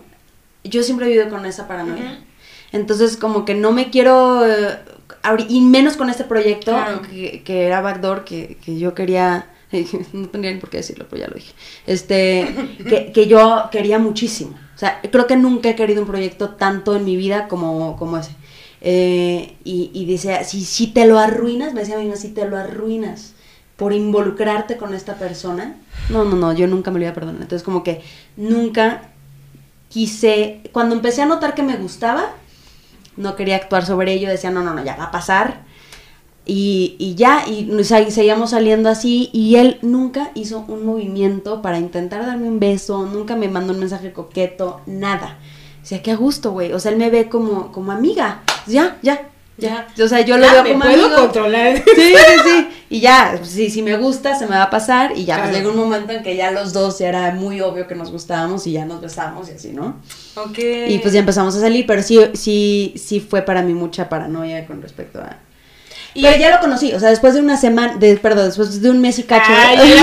[0.66, 2.20] Yo siempre he vivido con esa paranoia.
[2.74, 4.46] Entonces, como que no me quiero.
[4.46, 4.80] eh,
[5.48, 7.02] y menos con este proyecto Claro.
[7.04, 9.46] que, que era Backdoor, que, que yo quería.
[10.14, 11.54] No tendría ni por qué decirlo, pero ya lo dije.
[11.88, 12.48] Este,
[12.88, 14.58] que, que yo quería muchísimo.
[14.76, 18.18] O sea, creo que nunca he querido un proyecto tanto en mi vida como, como
[18.18, 18.32] ese.
[18.82, 22.58] Eh, y, y decía, si, si te lo arruinas, me decía mi si te lo
[22.58, 23.34] arruinas
[23.78, 25.78] por involucrarte con esta persona,
[26.10, 27.42] no, no, no, yo nunca me lo iba a perdonar.
[27.42, 28.02] Entonces, como que
[28.36, 29.10] nunca
[29.90, 32.34] quise, cuando empecé a notar que me gustaba,
[33.16, 35.64] no quería actuar sobre ello, decía, no, no, no, ya va a pasar.
[36.46, 40.86] Y, y ya, y o sea, y seguíamos saliendo así, y él nunca hizo un
[40.86, 45.38] movimiento para intentar darme un beso, nunca me mandó un mensaje coqueto, nada.
[45.82, 46.74] Decía, qué a gusto, güey.
[46.74, 48.42] O sea, él me ve como, como amiga.
[48.68, 49.30] Ya, ya.
[49.58, 49.88] Ya.
[50.04, 51.22] O sea, yo lo Ya, veo me como puedo amigo.
[51.22, 51.78] controlar.
[51.78, 52.68] Sí, sí, sí.
[52.90, 55.12] Y ya, si, si me gusta, se me va a pasar.
[55.16, 55.58] Y ya, pues Claro.
[55.66, 58.72] llegó un momento en que ya los dos era muy obvio que nos gustábamos y
[58.72, 59.98] ya nos besábamos y así, ¿no?
[60.36, 60.58] Ok.
[60.88, 64.66] Y pues ya empezamos a salir, pero sí, sí, sí fue para mí mucha paranoia
[64.66, 65.38] con respecto a.
[66.16, 68.90] Y- pero ya lo conocí, o sea, después de una semana, de, perdón, después de
[68.90, 69.52] un mes y cacho.
[69.52, 69.78] Ay,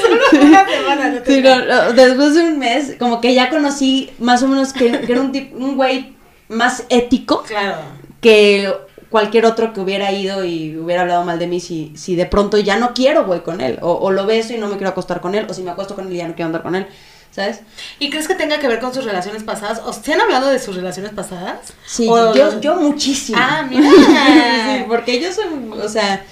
[0.00, 3.50] solo una semana, no te Sí, no, no, después de un mes, como que ya
[3.50, 6.14] conocí más o menos que, que era un, tip- un güey
[6.48, 7.76] más ético Claro.
[8.20, 8.72] que
[9.10, 12.58] cualquier otro que hubiera ido y hubiera hablado mal de mí si, si de pronto
[12.58, 15.20] ya no quiero voy con él, o, o lo beso y no me quiero acostar
[15.20, 16.86] con él, o si me acuesto con él y ya no quiero andar con él,
[17.36, 17.60] ¿sabes?
[18.00, 19.80] ¿Y crees que tenga que ver con sus relaciones pasadas?
[19.84, 21.72] ¿O se han hablado de sus relaciones pasadas?
[21.86, 23.38] Sí, ¿O- yo, yo muchísimo.
[23.40, 23.88] Ah, mira.
[24.78, 25.44] sí, porque yo soy,
[25.80, 26.24] o sea,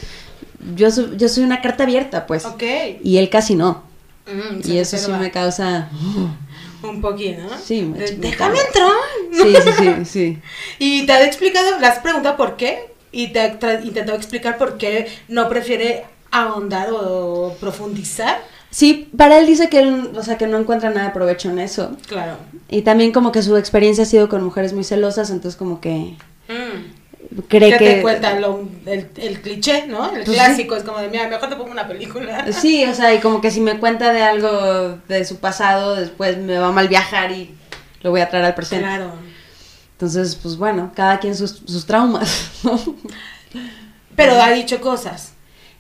[0.75, 2.63] yo soy, yo soy una carta abierta, pues, Ok.
[3.03, 3.85] y él casi no,
[4.27, 5.91] Mm, y eso sí me causa...
[6.83, 7.59] Un poquito, ¿no?
[7.63, 8.91] Sí, me- De- Déjame entrar.
[9.33, 10.39] Sí, sí, sí, sí.
[10.79, 13.47] Y te ha explicado, le has preguntado por qué y te ha
[13.83, 18.43] intentado explicar por qué no prefiere ahondar o profundizar.
[18.75, 21.61] Sí, para él dice que él, o sea, que no encuentra nada de provecho en
[21.61, 21.97] eso.
[22.09, 22.37] Claro.
[22.69, 26.17] Y también como que su experiencia ha sido con mujeres muy celosas, entonces como que
[26.49, 27.41] Mm.
[27.49, 27.91] cree ¿Qué que...
[27.95, 30.07] te cuenta lo- el, el cliché, no?
[30.07, 30.35] El Pues sí.
[30.35, 32.47] clásico, es como de, mira, mejor te pongo una película.
[32.53, 36.37] Sí, o sea, y como que si me cuenta de algo de su pasado, después
[36.39, 37.55] me va a mal viajar y
[38.03, 38.85] lo voy a traer al presente.
[38.87, 39.13] Claro.
[39.93, 42.77] Entonces, pues bueno, cada quien sus, sus traumas, ¿no?
[44.17, 45.34] Pero ha dicho cosas.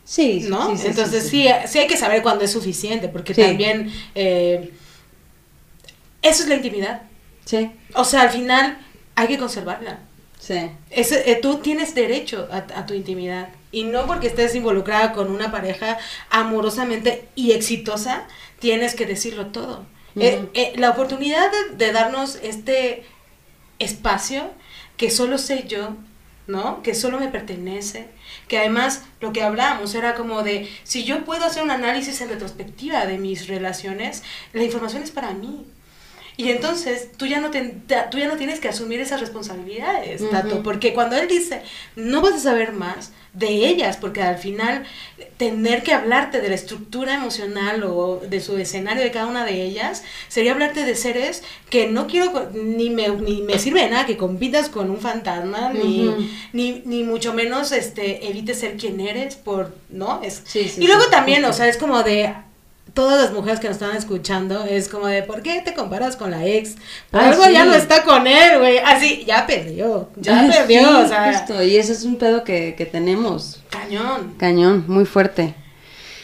[0.05, 0.77] Sí, ¿no?
[0.77, 4.75] sí, Entonces sí, sí, hay que saber cuándo es suficiente, porque también eh,
[6.23, 7.03] eso es la intimidad.
[7.45, 8.79] Sí, O sea, al final
[9.15, 10.01] hay que conservarla.
[10.39, 10.71] sí.
[10.91, 13.49] Ese, eh, tú tienes derecho a, a tu intimidad.
[13.73, 15.99] Y no porque estés involucrada con una pareja
[16.31, 18.27] amorosamente y exitosa,
[18.61, 19.87] tienes que decirlo todo.
[20.19, 23.05] Eh, eh, la oportunidad de, de darnos este
[23.79, 24.51] espacio
[24.97, 25.97] que solo sé yo,
[26.47, 26.83] ¿no?
[26.83, 28.09] Que solo me pertenece.
[28.49, 32.29] Que además lo que hablábamos era como de, si yo puedo hacer un análisis en
[32.29, 34.23] retrospectiva de mis relaciones,
[34.53, 35.67] la información es para mí.
[36.37, 37.63] Y entonces tú ya no, te,
[38.11, 40.29] tú ya no tienes que asumir esas responsabilidades.
[40.31, 41.63] Tato, porque cuando él dice,
[41.95, 44.85] no vas a saber más de ellas, porque al final
[45.37, 49.63] tener que hablarte de la estructura emocional o de su escenario de cada una de
[49.63, 54.07] ellas, sería hablarte de seres que no quiero, ni me, ni me sirve de nada
[54.07, 59.37] que compitas con un fantasma, ni, ni, ni mucho menos este, evites ser quien eres,
[59.37, 60.21] por, ¿no?
[60.23, 62.35] Es, Sí, sí, y luego sí, también, o sea, es como de
[62.95, 66.31] todas las mujeres que nos están escuchando, es como de, ¿por qué te comparas con
[66.31, 66.77] la ex?
[67.11, 67.53] Por Ah, algo sí.
[67.53, 68.79] ya no está con él, güey.
[68.79, 72.45] Así, ya perdió, ya Ay, perdió, sí, o sea, justo, Y ese es un pedo
[72.45, 73.63] que, que tenemos.
[73.69, 74.35] cañón.
[74.39, 75.55] Cañón, muy fuerte.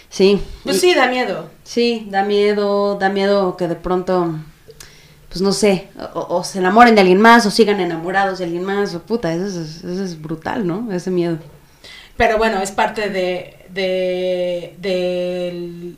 [0.09, 0.41] Sí.
[0.65, 1.51] Pues y- sí, da miedo.
[1.65, 4.35] Sí, da miedo, da miedo que de pronto,
[5.29, 8.65] pues no sé, o, o se enamoren de alguien más, o sigan enamorados de alguien
[8.65, 10.89] más, o puta, eso es, eso es brutal, ¿no?
[10.93, 11.39] Ese miedo.
[12.17, 15.97] Pero bueno, es parte de, de del,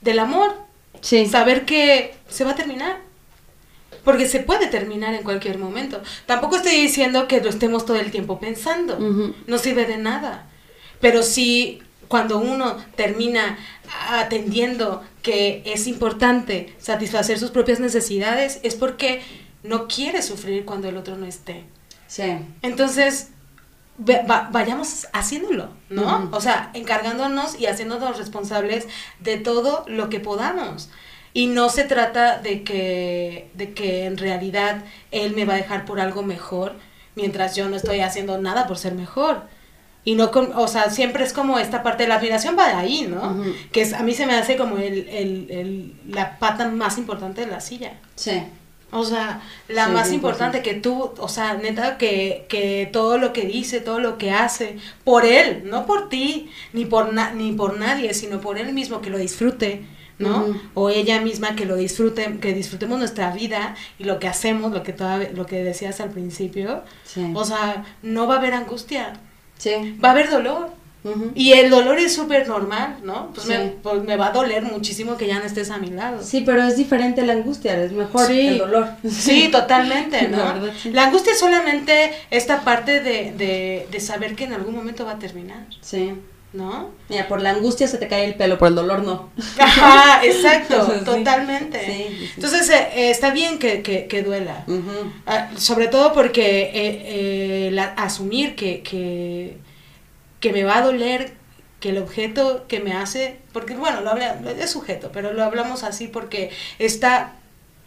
[0.00, 0.54] del amor.
[1.00, 1.26] Sí.
[1.26, 2.98] Saber que se va a terminar.
[4.04, 6.00] Porque se puede terminar en cualquier momento.
[6.26, 8.96] Tampoco estoy diciendo que lo estemos todo el tiempo pensando.
[8.96, 9.34] Ujú.
[9.46, 10.46] No sirve de nada.
[11.00, 13.58] Pero sí, cuando uno termina
[14.08, 19.20] atendiendo que es importante satisfacer sus propias necesidades, es porque
[19.62, 21.64] no quiere sufrir cuando el otro no esté.
[22.06, 22.38] Sí.
[22.62, 23.28] Entonces,
[24.04, 26.24] vayamos haciéndolo, ¿no?
[26.24, 26.36] Ujú.
[26.36, 28.88] O sea, encargándonos y haciéndonos responsables
[29.20, 30.90] de todo lo que podamos.
[31.32, 34.82] Y no se trata de que, de que en realidad
[35.12, 36.74] él me va a dejar por algo mejor,
[37.14, 39.42] mientras yo no estoy haciendo nada por ser mejor.
[40.02, 42.72] Y no, con, o sea, siempre es como esta parte de la admiración va de
[42.74, 43.44] ahí, ¿no?
[43.70, 47.42] Que es, a mí se me hace como el, el, el- la pata más importante
[47.42, 47.92] de la silla.
[48.16, 48.42] Sí.
[48.92, 50.14] O sea, la Sí, más 100%.
[50.14, 54.32] importante que tú, o sea, neta, que, que todo lo que dice, todo lo que
[54.32, 58.72] hace, por él, no por ti, ni por, na- ni por nadie, sino por él
[58.72, 59.82] mismo, que lo disfrute,
[60.18, 60.44] ¿no?
[60.74, 64.82] O ella misma que lo disfrute, que disfrutemos nuestra vida y lo que hacemos, lo
[64.82, 66.82] que, toda, lo que decías al principio.
[67.04, 67.30] Sí.
[67.34, 69.14] O sea, no va a haber angustia,
[69.56, 69.96] Sí.
[70.02, 70.70] va a haber dolor.
[71.34, 73.30] Y el dolor es súper normal, ¿no?
[73.34, 73.52] Pues, Sí.
[73.54, 76.22] me, pues me va a doler muchísimo que ya no estés a mi lado.
[76.22, 78.48] Sí, pero es diferente la angustia, es mejor Sí.
[78.48, 78.88] el dolor.
[79.08, 80.36] Sí, totalmente, ¿no?
[80.38, 80.90] La verdad, sí.
[80.90, 85.12] La angustia es solamente esta parte de, de, de saber que en algún momento va
[85.12, 86.12] a terminar, Sí.
[86.52, 86.90] ¿no?
[87.08, 89.30] Mira, por la angustia se te cae el pelo, por el dolor no.
[89.58, 92.08] Ajá, exacto, totalmente.
[92.34, 94.64] Entonces, eh, eh, está bien que, que, que duela.
[95.26, 99.58] Ah, sobre todo porque eh, eh, la- asumir que, que,
[100.40, 101.32] que me va a doler
[101.80, 105.82] que el objeto que me hace, porque bueno, lo habla, es sujeto, pero lo hablamos
[105.82, 107.34] así porque está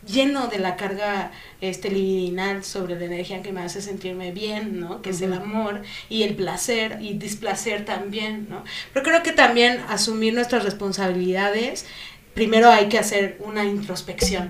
[0.08, 1.32] lleno de la carga
[1.62, 5.02] este libidinal sobre la energía que me hace sentirme bien, ¿no?
[5.02, 8.64] Que es el amor y el placer y displacer también, ¿no?
[8.94, 11.86] Pero creo que también asumir nuestras responsabilidades
[12.34, 14.50] primero hay que hacer una introspección,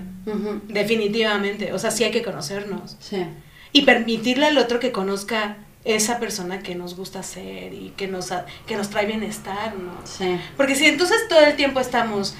[0.68, 3.24] definitivamente, o sea, sí hay que conocernos Sí.
[3.72, 8.32] y permitirle al otro que conozca esa persona que nos gusta ser y que nos,
[8.66, 9.92] que nos trae bienestar, ¿no?
[10.04, 10.38] Sí.
[10.56, 12.34] Porque si entonces todo el tiempo estamos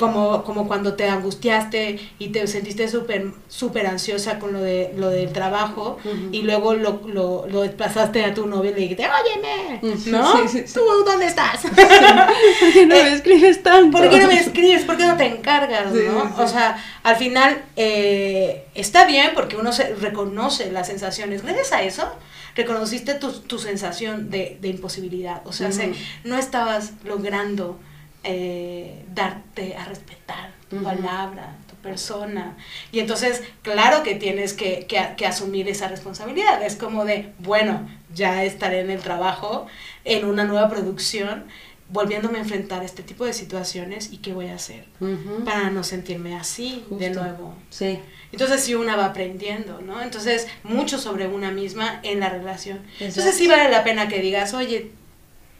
[0.00, 5.10] como, como cuando te angustiaste y te sentiste súper súper ansiosa con lo de lo
[5.10, 5.98] del trabajo
[6.32, 10.48] y luego lo, lo, lo desplazaste a tu novio y le dijiste, óyeme, ¿no?
[10.48, 10.72] sí, sí.
[10.72, 11.60] ¿Tú dónde estás?
[11.62, 13.98] ¿Por qué no me escribes tanto?
[13.98, 14.84] ¿Por qué no me escribes?
[14.84, 15.92] ¿Por qué no te encargas?
[15.92, 16.32] ¿no?
[16.38, 21.42] O sea, al final eh, está bien porque uno se reconoce las sensaciones.
[21.42, 22.10] Gracias a eso,
[22.62, 25.42] reconociste tu, tu sensación de, de imposibilidad.
[25.46, 25.92] O sea, se-
[26.24, 27.78] no estabas logrando
[28.24, 32.56] eh, darte a respetar tu palabra, tu persona.
[32.92, 36.62] Y entonces, claro que tienes que, que, que asumir esa responsabilidad.
[36.62, 39.66] Es como de, bueno, ya estaré en el trabajo,
[40.04, 41.44] en una nueva producción,
[41.92, 44.84] volviéndome a enfrentar este tipo de situaciones y qué voy a hacer
[45.44, 47.54] para no sentirme así de nuevo.
[47.70, 47.98] Sí.
[48.32, 50.00] Entonces sí una va aprendiendo, ¿no?
[50.00, 52.80] Entonces mucho sobre una misma en la relación.
[53.00, 54.92] Entonces sí vale la pena que digas, oye,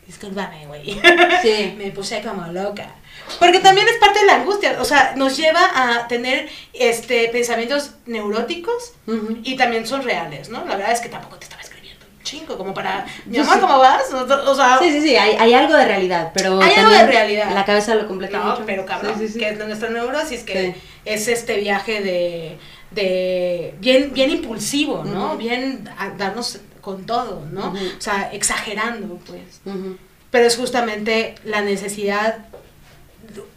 [0.06, 1.00] discúlpame, güey.
[1.42, 1.74] Sí.
[1.78, 2.94] Me puse como loca.
[3.38, 7.92] Porque también es parte de la angustia, o sea, nos lleva a tener este pensamientos
[8.06, 9.38] neuróticos Ujú.
[9.42, 10.64] y también son reales, ¿no?
[10.64, 11.69] La verdad es que tampoco te estaba escribiendo un
[12.22, 13.60] chingo como para, mi amor, sí.
[13.60, 14.02] ¿cómo vas?
[14.12, 17.06] O, o sea, Sí, sí, sí, hay, hay algo de realidad, pero Hay algo de
[17.06, 17.50] realidad.
[17.54, 18.62] La cabeza lo completa No, mucho.
[18.66, 22.58] pero cabrón, Sí, sí, que es de nuestra neurosis, que es este viaje de,
[22.90, 25.36] de bien, bien impulsivo, ¿no?
[25.36, 27.70] Bien a darnos con todo, ¿no?
[27.72, 29.60] O sea, exagerando, pues.
[30.30, 32.38] Pero es justamente la necesidad,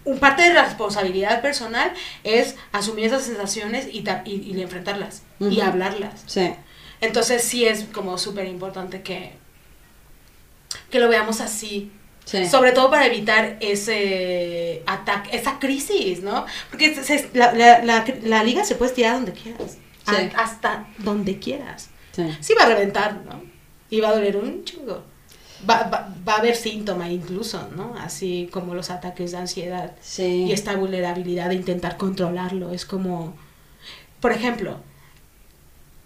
[0.05, 1.91] un parte de la responsabilidad personal
[2.23, 6.23] es asumir esas sensaciones y, y, y enfrentarlas y hablarlas.
[6.25, 6.53] Sí.
[7.03, 9.33] Entonces sí es como súper importante que,
[10.89, 11.91] que lo veamos así,
[12.25, 12.47] Sí.
[12.47, 16.45] sobre todo para evitar ese ataque, esa crisis, ¿no?
[16.69, 19.77] Porque se- se- la, la- la- la liga se puede estirar donde quieras,
[20.07, 20.15] Sí.
[20.15, 21.89] a- hasta donde quieras.
[22.13, 22.23] Sí.
[22.39, 23.43] Sí va a reventar, ¿no?
[23.89, 25.03] Y va a doler un chingo.
[25.69, 27.95] Va, va, va a haber síntoma incluso, ¿no?
[27.99, 30.45] Así como los ataques de ansiedad Sí.
[30.47, 32.71] y esta vulnerabilidad de intentar controlarlo.
[32.71, 33.35] Es como,
[34.21, 34.79] por ejemplo,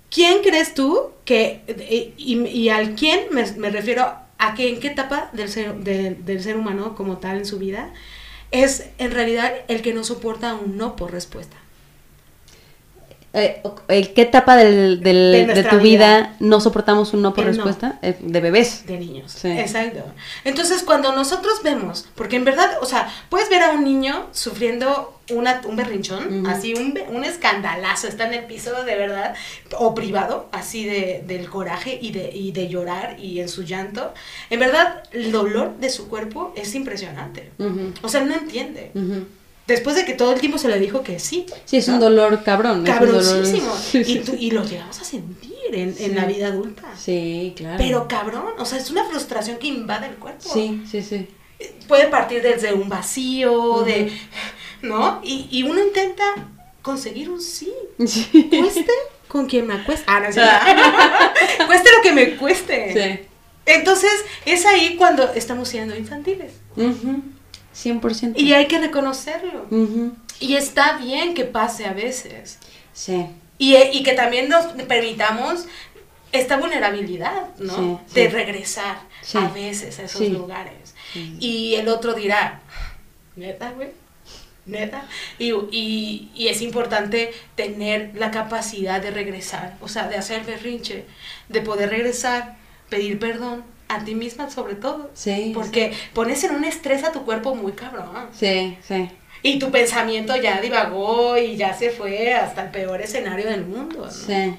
[0.09, 4.05] ¿quién crees tú que, eh, y, al quién me, refiero
[4.37, 7.57] a que en qué etapa del ser, de- del ser humano como tal en su
[7.59, 7.93] vida
[8.51, 11.57] es en realidad el que no soporta un no por respuesta?
[13.37, 16.35] Eh, ¿En qué etapa del, del- De de, tu vida, vida.
[16.39, 17.51] no soportamos un no por no.
[17.51, 17.99] respuesta?
[18.01, 18.85] Eh, de bebés.
[18.87, 19.31] de niños.
[19.31, 19.49] Sí.
[19.49, 20.03] Exacto.
[20.43, 25.13] Entonces, cuando nosotros vemos, porque en verdad, o sea, puedes ver a un niño sufriendo
[25.29, 26.49] una, un berrinchón, Ujú.
[26.49, 29.35] así un, un escandalazo, está en el piso de verdad,
[29.77, 34.13] o privado, así de, del coraje y de, y de llorar y en su llanto.
[34.49, 37.51] En verdad, el dolor de su cuerpo es impresionante.
[37.59, 37.93] Ujú.
[38.03, 38.91] O sea, no entiende.
[38.95, 39.25] Ujú.
[39.67, 41.45] Después de que todo el tiempo se le dijo que sí.
[41.65, 41.95] Sí, es ¿no?
[41.95, 42.85] un dolor cabrón.
[42.85, 43.75] dolor- Cabroncísimo.
[43.75, 46.05] Sí, sí, Y, tú- y lo llegamos a sentir en, Sí.
[46.05, 46.83] en la vida adulta.
[46.97, 47.75] Sí, claro.
[47.77, 50.49] Pero cabrón, o sea, es una frustración que invade el cuerpo.
[50.53, 51.27] Sí, sí, sí.
[51.87, 54.11] Puede partir desde un vacío, de,
[54.83, 55.19] ¿no?
[55.23, 56.23] Y, y uno intenta
[56.81, 57.73] conseguir un sí.
[58.05, 58.47] Sí.
[58.49, 58.85] Cueste
[59.27, 60.05] con quien me acueste.
[60.07, 60.27] Ah, no,
[61.67, 62.93] cueste lo que me cueste.
[63.19, 63.27] Sí.
[63.65, 64.11] Entonces,
[64.45, 66.53] es ahí cuando estamos siendo infantiles.
[66.77, 67.21] Ujú.
[67.83, 68.33] 100%.
[68.37, 69.65] Y hay que reconocerlo.
[70.39, 72.59] Y está bien que pase a veces.
[72.93, 73.27] Sí.
[73.57, 75.65] Y, y que también nos permitamos
[76.31, 78.01] esta vulnerabilidad, ¿no?
[78.07, 79.37] Sí, de regresar Sí.
[79.37, 80.93] a veces a esos lugares.
[81.39, 82.61] Y el otro dirá,
[83.35, 83.89] neta, güey,
[84.65, 85.05] neta.
[85.39, 91.05] Y, y, y es importante tener la capacidad de regresar, o sea, de hacer berrinche,
[91.49, 92.57] de poder regresar,
[92.89, 95.11] pedir perdón a ti misma sobre todo.
[95.13, 95.51] Sí.
[95.53, 98.27] Porque pones en un estrés a tu cuerpo muy cabrón.
[98.37, 99.09] Sí, sí.
[99.43, 104.05] Y tu pensamiento ya divagó y ya se fue hasta el peor escenario del mundo.
[104.05, 104.11] ¿no?
[104.11, 104.55] Sí.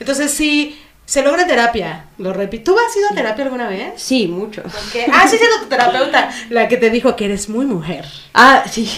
[0.00, 2.72] Entonces sí, se logra terapia, lo repito.
[2.72, 3.94] ¿Tú has ido a terapia alguna vez?
[3.96, 4.62] Sí, mucho.
[4.62, 8.04] Porque, ah, sí, siendo tu terapeuta, la que te dijo que eres muy mujer.
[8.34, 8.90] Ah, sí.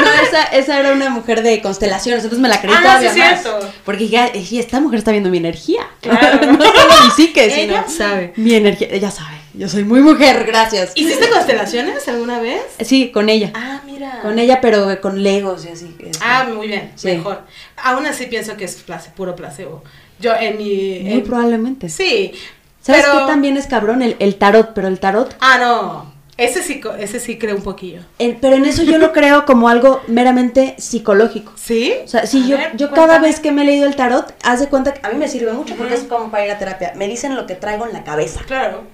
[0.00, 3.18] No, esa, esa era una mujer de constelaciones, entonces me la creí Ah, todavía sí,
[3.20, 3.42] más.
[3.42, 3.72] cierto.
[3.84, 5.82] Porque ya, esta mujer está viendo mi energía.
[6.00, 6.46] Claro.
[6.52, 8.32] no solo mi psique, sino Ella sabe.
[8.36, 8.88] mi energía.
[8.90, 9.36] Ella sabe.
[9.52, 10.92] Yo soy muy mujer, gracias.
[10.94, 12.62] ¿Hiciste constelaciones alguna vez?
[12.80, 13.50] Sí, con ella.
[13.54, 14.20] Ah, mira.
[14.22, 15.94] Con ella, pero con legos y así.
[15.98, 16.18] este.
[16.24, 17.08] Ah, muy bien, Sí.
[17.08, 17.42] mejor.
[17.76, 19.82] Aún así pienso que es place- puro placebo.
[20.20, 21.00] Yo en mi...
[21.02, 21.88] Muy en- probablemente.
[21.88, 22.32] Sí.
[22.80, 24.02] ¿Sabes pero- qué también es cabrón?
[24.02, 25.34] El, el tarot, pero el tarot.
[25.40, 26.12] Ah, no.
[26.40, 28.00] Ese sí, ese sí creo un poquillo.
[28.18, 31.52] Pero en eso yo lo creo como algo meramente psicológico.
[31.54, 31.92] ¿Sí?
[32.02, 34.34] O sea, si A yo, ver, yo cada vez que me he leído el tarot,
[34.42, 36.02] haz de cuenta que a mí me sirve mucho porque Ujú.
[36.02, 36.94] es como para ir a terapia.
[36.96, 38.40] Me dicen lo que traigo en la cabeza.
[38.46, 38.84] Claro.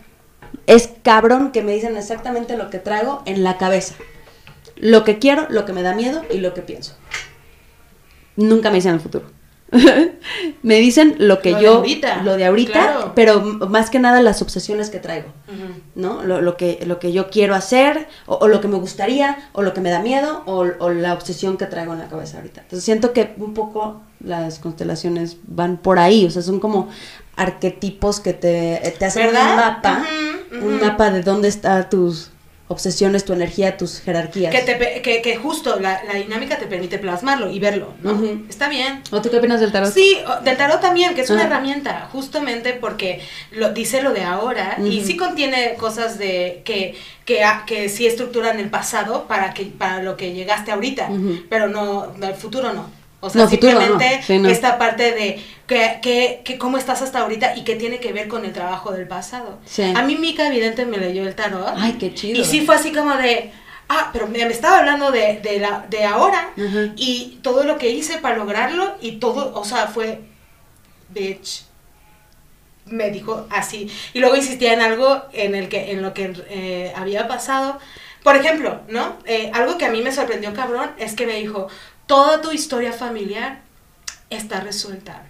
[0.66, 3.94] Es cabrón que me dicen exactamente lo que traigo en la cabeza.
[4.74, 6.96] Lo que quiero, lo que me da miedo y lo que pienso.
[8.34, 9.30] Nunca me dicen el futuro.
[10.62, 13.12] Me dicen lo que Lo de yo, ahorita, lo de ahorita, claro.
[13.14, 15.28] pero más que nada las obsesiones que traigo.
[15.94, 16.22] ¿no?
[16.22, 19.62] Lo, lo que, lo que yo quiero hacer, o, o lo que me gustaría, o
[19.62, 22.62] lo que me da miedo, o, o la obsesión que traigo en la cabeza ahorita.
[22.62, 26.88] Entonces siento que un poco las constelaciones van por ahí, o sea, son como
[27.36, 29.50] arquetipos que te, te hacen ¿Verdad?
[29.50, 30.06] un mapa,
[30.62, 32.30] un mapa de dónde están tus
[32.68, 34.52] obsesiones, tu energía, tus jerarquías.
[34.52, 38.12] Que, te que, que justo la, la dinámica te permite plasmarlo y verlo, ¿no?
[38.12, 38.46] Ujú.
[38.48, 39.02] Está bien.
[39.12, 39.92] ¿O tú qué opinas del tarot?
[39.92, 41.46] Sí, o- del tarot también, que es una Ah.
[41.46, 43.20] herramienta, justamente porque
[43.52, 45.06] lo dice lo de ahora y Ujú.
[45.06, 46.94] sí contiene cosas de que
[47.24, 51.08] que, que sí estructuran el pasado para que para lo que llegaste ahorita,
[51.48, 52.88] pero no del futuro no.
[53.26, 54.48] O sea, No, simplemente Sí, no.
[54.48, 58.28] esta parte de que, que, que cómo estás hasta ahorita y que tiene que ver
[58.28, 59.58] con el trabajo del pasado.
[59.64, 59.82] Sí.
[59.94, 61.74] A mí Mica Evidente me leyó el tarot.
[61.76, 62.40] Ay, qué chido.
[62.40, 63.52] Y sí fue así como de,
[63.88, 66.50] ah, pero me, me estaba hablando de, de, la, de ahora
[66.96, 70.20] y todo lo que hice para lograrlo y todo, o sea, fue,
[71.08, 71.64] bitch,
[72.86, 73.90] me dijo así.
[74.14, 77.78] Y luego insistía en algo en, el que, en lo que eh, había pasado.
[78.22, 79.16] Por ejemplo, ¿no?
[79.24, 81.68] Eh, algo que a mí me sorprendió cabrón es que me dijo,
[82.06, 83.60] toda tu historia familiar
[84.30, 85.26] está resuelta.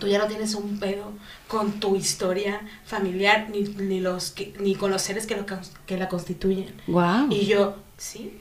[0.00, 1.12] Tú ya no tienes un pedo
[1.48, 5.44] con tu historia familiar ni, ni, los que- ni con los seres que, lo,
[5.86, 6.74] que la constituyen.
[6.86, 7.28] Wow.
[7.30, 8.38] Y yo, sí.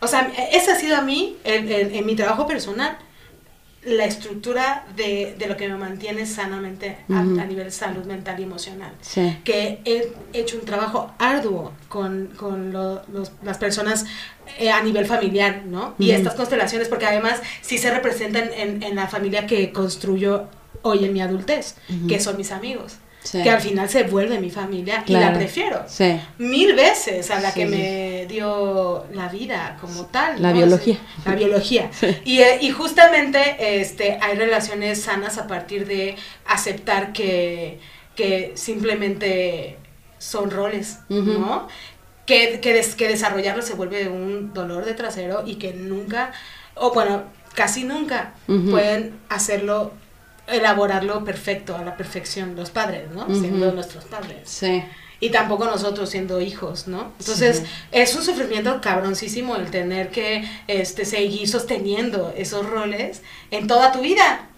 [0.00, 2.98] O sea, ese ha sido a mí, en, en- en mi trabajo personal,
[3.86, 8.92] la estructura de, de lo que me mantiene sanamente a, nivel salud mental y emocional.
[9.00, 9.38] Sí.
[9.44, 14.04] Que he hecho un trabajo arduo con, con lo- los- las personas
[14.58, 15.94] eh, a nivel familiar, ¿no?
[15.98, 20.46] Y estas constelaciones, porque además sí se representan en, en la familia que construyo
[20.82, 21.76] hoy en mi adultez,
[22.08, 22.96] que son mis amigos.
[23.26, 23.42] Sí.
[23.42, 26.20] Que al final se vuelve mi familia y la prefiero Sí.
[26.38, 30.40] mil veces a la Sí, que me dio la vida como tal.
[30.40, 30.56] La ¿no?
[30.58, 30.96] biología.
[31.24, 31.90] La biología.
[32.24, 36.14] Y, eh, y justamente este, hay relaciones sanas a partir de
[36.46, 37.80] aceptar que,
[38.14, 39.76] que simplemente
[40.18, 40.98] son roles.
[41.08, 41.66] ¿no?
[42.26, 46.32] Que, que, des- que desarrollarlo se vuelve un dolor de trasero y que nunca,
[46.74, 47.24] o bueno,
[47.54, 49.92] casi nunca pueden hacerlo,
[50.46, 53.24] elaborarlo perfecto, a la perfección, los padres, ¿no?
[53.24, 53.40] Ujú.
[53.40, 54.40] Siendo nuestros padres.
[54.48, 54.82] Sí.
[55.18, 57.12] Y tampoco nosotros siendo hijos, ¿no?
[57.18, 57.64] Entonces, Sí.
[57.92, 64.00] es un sufrimiento cabroncísimo el tener que este, seguir sosteniendo esos roles en toda tu
[64.00, 64.48] vida.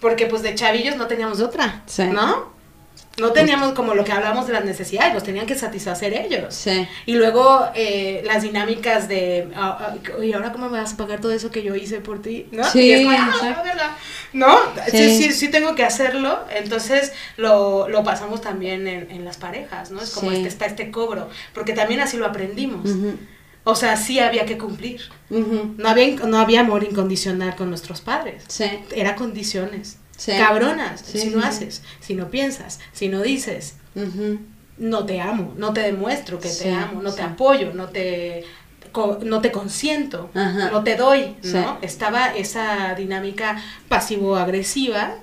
[0.00, 2.04] Porque pues de chavillos no teníamos otra, Sí.
[2.04, 2.52] ¿no?
[3.18, 6.54] No teníamos como lo que hablamos de las necesidades, los tenían que satisfacer ellos.
[6.54, 6.86] Sí.
[7.06, 11.20] Y luego eh, las dinámicas de, ah, ah, oye, ¿ahora cómo me vas a pagar
[11.20, 12.46] todo eso que yo hice por ti?
[12.52, 12.64] ¿No?
[12.64, 13.96] Sí, y es como, ah, verga.
[14.32, 14.56] ¿No?
[14.90, 14.98] Sí.
[14.98, 15.22] Sí.
[15.22, 16.40] Sí, sí, tengo que hacerlo.
[16.54, 20.00] Entonces lo, lo pasamos también en, en las parejas, ¿no?
[20.00, 22.88] Es como este, está este cobro, porque también así lo aprendimos.
[23.64, 25.02] O sea, sí había que cumplir.
[25.28, 28.44] No había, no había amor incondicional con nuestros padres.
[28.48, 28.64] Sí.
[28.94, 29.98] Era condiciones.
[30.18, 30.32] Sí.
[30.36, 31.00] Cabronas.
[31.00, 33.76] Sí, si no haces, si no piensas, si no dices,
[34.76, 38.44] no te amo, no te demuestro que te amo, no te apoyo, no te
[39.22, 40.70] no te consiento, Ajá.
[40.72, 41.36] no te doy.
[41.82, 45.16] Estaba esa dinámica pasivo-agresiva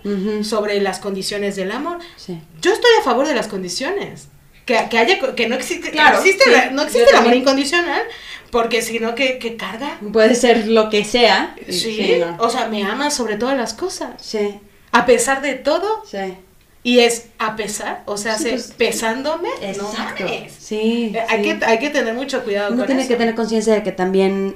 [0.43, 1.99] sobre las condiciones del amor.
[2.15, 2.39] Sí.
[2.61, 4.29] Yo estoy a favor de las condiciones.
[4.65, 7.35] Que, que haya que no existe, Claro, no existe, sí, la- no existe el amor
[7.35, 8.01] incondicional,
[8.49, 9.99] porque si no, que, que carga.
[10.11, 11.55] Puede ser lo que sea.
[11.69, 12.37] Sí, no.
[12.43, 14.13] o sea, me amas sobre todas las cosas.
[14.23, 14.59] Sí.
[14.95, 16.35] A pesar de todo, Sí.
[16.83, 20.23] y es a pesar, o sea, Sí, pues, pesándome, no Exacto.
[20.23, 20.53] mames.
[20.57, 21.11] Sí.
[21.15, 21.59] Eh, Hay, sí.
[21.59, 23.09] que, hay que tener mucho cuidado Uno con tiene eso.
[23.09, 24.55] que tener conciencia de que también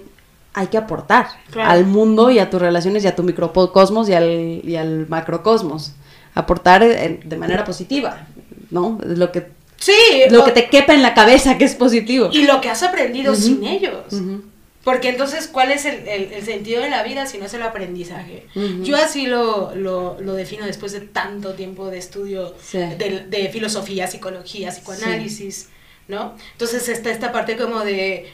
[0.54, 1.70] hay que aportar Claro.
[1.70, 5.94] al mundo y a tus relaciones y a tu microcosmos y al, y al macrocosmos.
[6.36, 8.28] Aportar eh, de manera positiva,
[8.72, 8.98] ¿no?
[9.04, 9.94] Lo que, Sí,
[10.30, 12.30] lo o- que te quepa en la cabeza que es positivo.
[12.32, 14.12] y lo que has aprendido sin ellos.
[14.12, 14.44] Ujú.
[14.84, 17.62] Porque entonces, ¿cuál es el, el- el sentido de la vida si no es el
[17.64, 18.48] aprendizaje?
[18.82, 22.78] Yo así lo, lo, lo defino después de tanto tiempo de estudio Sí.
[22.78, 25.68] de, de filosofía, psicología, psicoanálisis,
[26.08, 26.36] ¿no?
[26.54, 28.32] Entonces está esta parte como de,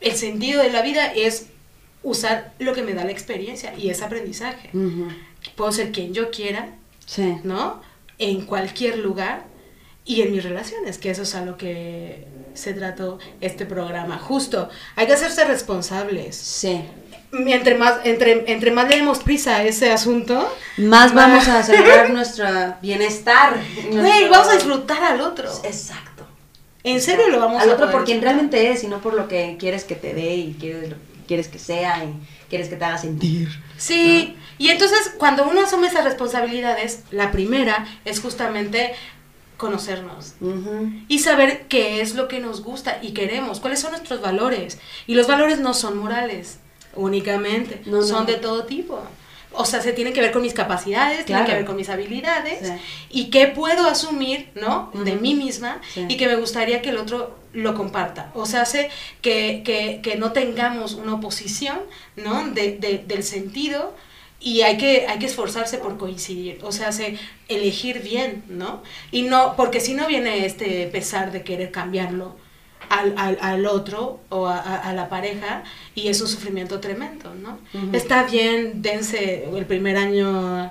[0.00, 1.46] el sentido de la vida es
[2.02, 4.70] usar lo que me da la experiencia y es aprendizaje.
[5.56, 6.74] Puedo ser quien yo quiera,
[7.06, 7.36] Sí.
[7.42, 7.80] ¿no?
[8.18, 9.44] En cualquier lugar
[10.04, 12.26] y en mis relaciones, que eso es a lo que
[12.60, 14.18] se trató este programa.
[14.18, 16.36] Justo, hay que hacerse responsables.
[16.36, 16.84] Sí.
[17.32, 22.10] Entre más, entre, entre más le demos prisa a ese asunto, Más vamos a asegurar
[22.10, 22.46] nuestro
[22.82, 23.54] bienestar.
[23.88, 25.48] güey, nuestro- vamos a disfrutar al otro.
[25.64, 26.26] Exacto.
[26.82, 29.14] En serio lo vamos Al a otro poder por quien realmente es y no por
[29.14, 30.94] lo que quieres que te dé y quieres,
[31.28, 32.14] quieres que sea y
[32.48, 33.48] quieres que te haga sentir.
[33.76, 38.92] Sí, y entonces cuando uno asume esas responsabilidades, la primera es justamente
[39.60, 40.34] conocernos
[41.08, 44.78] y saber qué es lo que nos gusta y queremos, cuáles son nuestros valores.
[45.06, 46.58] Y los valores no son morales
[46.96, 48.02] únicamente, No, no.
[48.02, 49.00] son de todo tipo.
[49.52, 51.46] O sea, se tienen que ver con mis capacidades, tienen Claro.
[51.46, 52.72] que ver con mis habilidades Sí.
[53.10, 54.90] y qué puedo asumir, ¿no?
[54.94, 56.06] De mí misma Sí.
[56.08, 58.30] y que me gustaría que el otro lo comparta.
[58.34, 58.90] O sea, hace
[59.22, 61.80] que, que, que no tengamos una oposición,
[62.16, 62.46] ¿no?
[62.48, 63.92] De, de- del sentido
[64.40, 66.58] y hay que, hay que esforzarse por coincidir.
[66.62, 67.18] O sea, hace
[67.48, 68.82] elegir bien, ¿no?
[69.12, 72.36] Y no, porque si no viene este pesar de querer cambiarlo
[72.88, 75.62] al, al, al otro o a, a- a la pareja
[75.94, 77.58] y es un sufrimiento tremendo, ¿no?
[77.94, 80.70] Está bien, dense el primer año,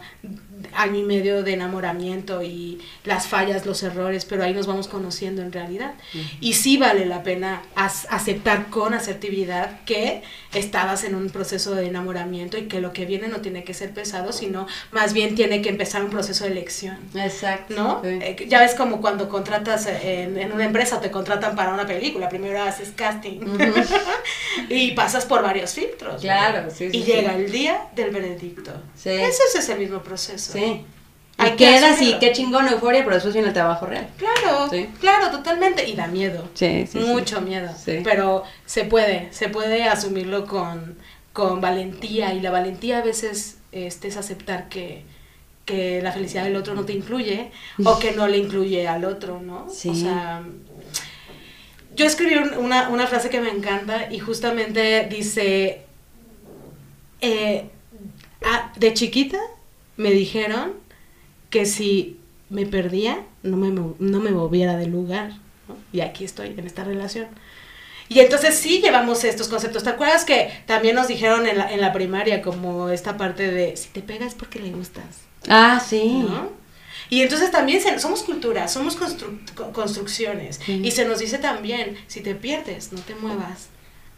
[0.73, 5.41] año y medio de enamoramiento y las fallas, los errores, pero ahí nos vamos conociendo
[5.41, 5.93] en realidad.
[6.39, 12.57] Y sí vale la pena aceptar con asertividad que estabas en un proceso de enamoramiento
[12.57, 15.69] y que lo que viene no tiene que ser pesado, sino más bien tiene que
[15.69, 16.97] empezar un proceso de elección.
[17.15, 17.75] Exacto.
[17.75, 18.01] ¿no?
[18.03, 18.19] Sí.
[18.21, 22.29] Eh, ya ves como cuando contratas en, en una empresa te contratan para una película,
[22.29, 23.39] primero haces casting
[24.69, 26.15] y pasas por varios filtros.
[26.15, 26.19] ¿no?
[26.19, 28.71] Claro, sí, sí, Y llega el día del veredicto.
[28.95, 29.09] Sí.
[29.09, 30.53] Ese es el mismo proceso.
[30.59, 30.85] Sí.
[31.37, 34.09] Hay y que quedas y qué chingón euforia, pero después viene el trabajo real.
[34.17, 34.89] Claro, Sí.
[34.99, 35.87] claro, totalmente.
[35.87, 36.49] Y da miedo.
[36.53, 37.05] Sí, sí, sí.
[37.05, 37.69] Mucho miedo.
[37.77, 38.01] Sí.
[38.03, 40.97] Pero se puede, se puede asumirlo con,
[41.31, 42.33] con valentía.
[42.33, 45.03] Y la valentía a veces este, es aceptar que,
[45.63, 47.51] que la felicidad del otro no te incluye
[47.85, 49.67] o que no le incluye al otro, ¿no?
[49.71, 49.89] Sí.
[49.89, 50.43] O sea,
[51.95, 55.83] yo escribí un- una, una frase que me encanta y justamente dice,
[57.21, 57.69] eh,
[58.43, 59.37] ah, de chiquita
[59.99, 60.73] me dijeron
[61.49, 62.17] que si
[62.49, 65.33] me perdía, no me, no me moviera del lugar.
[65.67, 65.75] ¿no?
[65.93, 67.27] Y aquí estoy, en esta relación.
[68.07, 69.83] Y entonces sí llevamos estos conceptos.
[69.83, 73.77] ¿Te acuerdas que también nos dijeron en la, en la primaria como esta parte de,
[73.77, 75.03] si te pegas es porque le gustas?
[75.47, 76.23] Ah, sí.
[76.27, 76.49] ¿no?
[77.11, 80.59] Y entonces también se- somos cultura, somos constru- co- construcciones.
[80.65, 80.81] Sí.
[80.83, 83.67] Y se nos dice también, si te pierdes, no te muevas.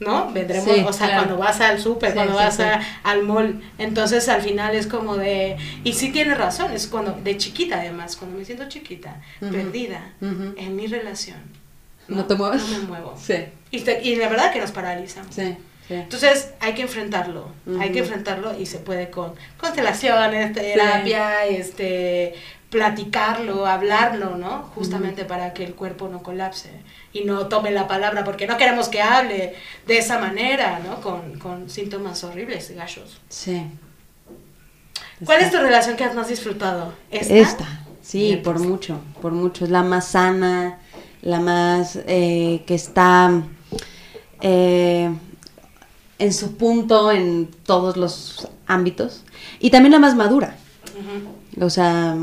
[0.02, 0.32] ¿No?
[0.32, 1.24] Vendremos, Sí, o sea, claro.
[1.24, 3.62] cuando vas al súper, Sí, cuando sí, vas a- al mall.
[3.78, 5.56] Entonces al final es como de.
[5.84, 7.12] Y sí tienes razón, es cuando.
[7.24, 11.38] De chiquita además, cuando me siento chiquita, perdida en mi relación.
[12.08, 12.68] ¿No te mueves?
[12.70, 13.16] No me muevo.
[13.22, 13.36] Sí.
[13.70, 15.32] Y, te- y la verdad que nos paralizan.
[15.32, 15.56] Sí.
[15.90, 17.50] Entonces hay que enfrentarlo,
[17.80, 22.34] hay que enfrentarlo y se puede con constelaciones, terapia, este,
[22.72, 24.64] platicarlo, hablarlo, ¿no?
[24.74, 26.72] Justamente para que el cuerpo no colapse
[27.12, 29.56] y no tome la palabra, porque no queremos que hable
[29.86, 31.02] de esa manera, ¿no?
[31.02, 33.20] Con, con síntomas horribles, gachos.
[33.28, 33.68] Sí.
[35.26, 36.94] ¿Cuál es tu relación que has más disfrutado?
[37.12, 37.36] ¿Esta?
[37.36, 39.66] Esta, sí, por mucho, por mucho.
[39.66, 40.80] Es la más sana,
[41.22, 43.44] la más eh, que está
[44.40, 45.12] eh,
[46.18, 49.24] en su punto en todos los ámbitos.
[49.60, 50.56] Y también la más madura.
[51.60, 52.16] O sea,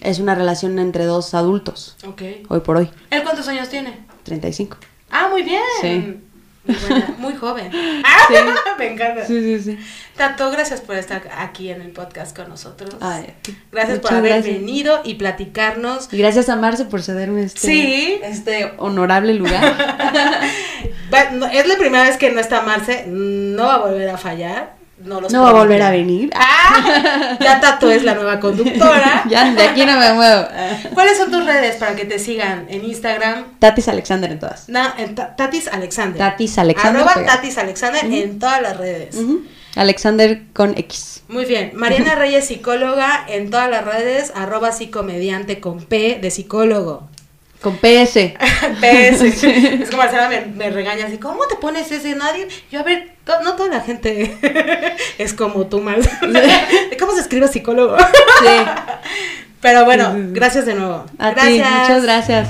[0.00, 2.22] es una relación entre dos adultos, Ok.
[2.48, 3.98] hoy por hoy, ¿Él cuántos años tiene?
[4.24, 4.76] 35.
[5.10, 5.62] Ah, muy bien.
[5.80, 6.16] Sí.
[6.64, 7.70] Muy, buena, muy joven.
[8.04, 8.34] Ah, Sí.
[8.78, 9.24] Me encanta.
[9.24, 9.78] sí, sí.
[10.16, 12.96] Tato, gracias por estar aquí en el podcast con nosotros.
[13.00, 13.32] Ay,
[13.70, 14.56] gracias por haber gracias.
[14.58, 16.08] venido y platicarnos.
[16.12, 18.20] Y gracias a Marce por cederme este, Sí.
[18.22, 20.42] este honorable lugar.
[21.52, 24.75] Es la primera vez que no está Marce, no va a volver a fallar.
[25.06, 26.30] No, los no va a volver a venir.
[26.34, 27.36] ¡Ah!
[27.40, 29.24] Ya Tato es la nueva conductora.
[29.30, 30.46] ya de aquí no me muevo.
[30.94, 33.44] ¿Cuáles son tus redes para que te sigan en Instagram?
[33.58, 34.68] Tatis Alexander en todas.
[34.68, 36.18] Na- en Ta- Tatis Alexander.
[36.18, 37.02] Tatis Alexander.
[37.02, 37.24] Arroba.
[37.26, 39.16] Tatis Alexander en todas las redes.
[39.76, 41.22] Alexander con X.
[41.28, 41.72] Muy bien.
[41.74, 47.08] Mariana Reyes, psicóloga, en todas las redes, arroba psicomediante con P de psicólogo.
[47.66, 48.14] Con PS.
[48.80, 49.22] PS.
[49.82, 52.14] Es como Marcela me, me regaña así, ¿cómo te pones ese?
[52.14, 52.46] Nadie.
[52.70, 54.36] Yo, a ver, to- no toda la gente
[55.18, 55.96] es como tú, Mar.
[56.96, 57.96] ¿Cómo se escribe psicólogo?
[57.98, 58.46] Sí.
[59.60, 61.06] Pero bueno, gracias de nuevo.
[61.18, 61.68] A gracias.
[61.68, 62.48] ti, muchas gracias.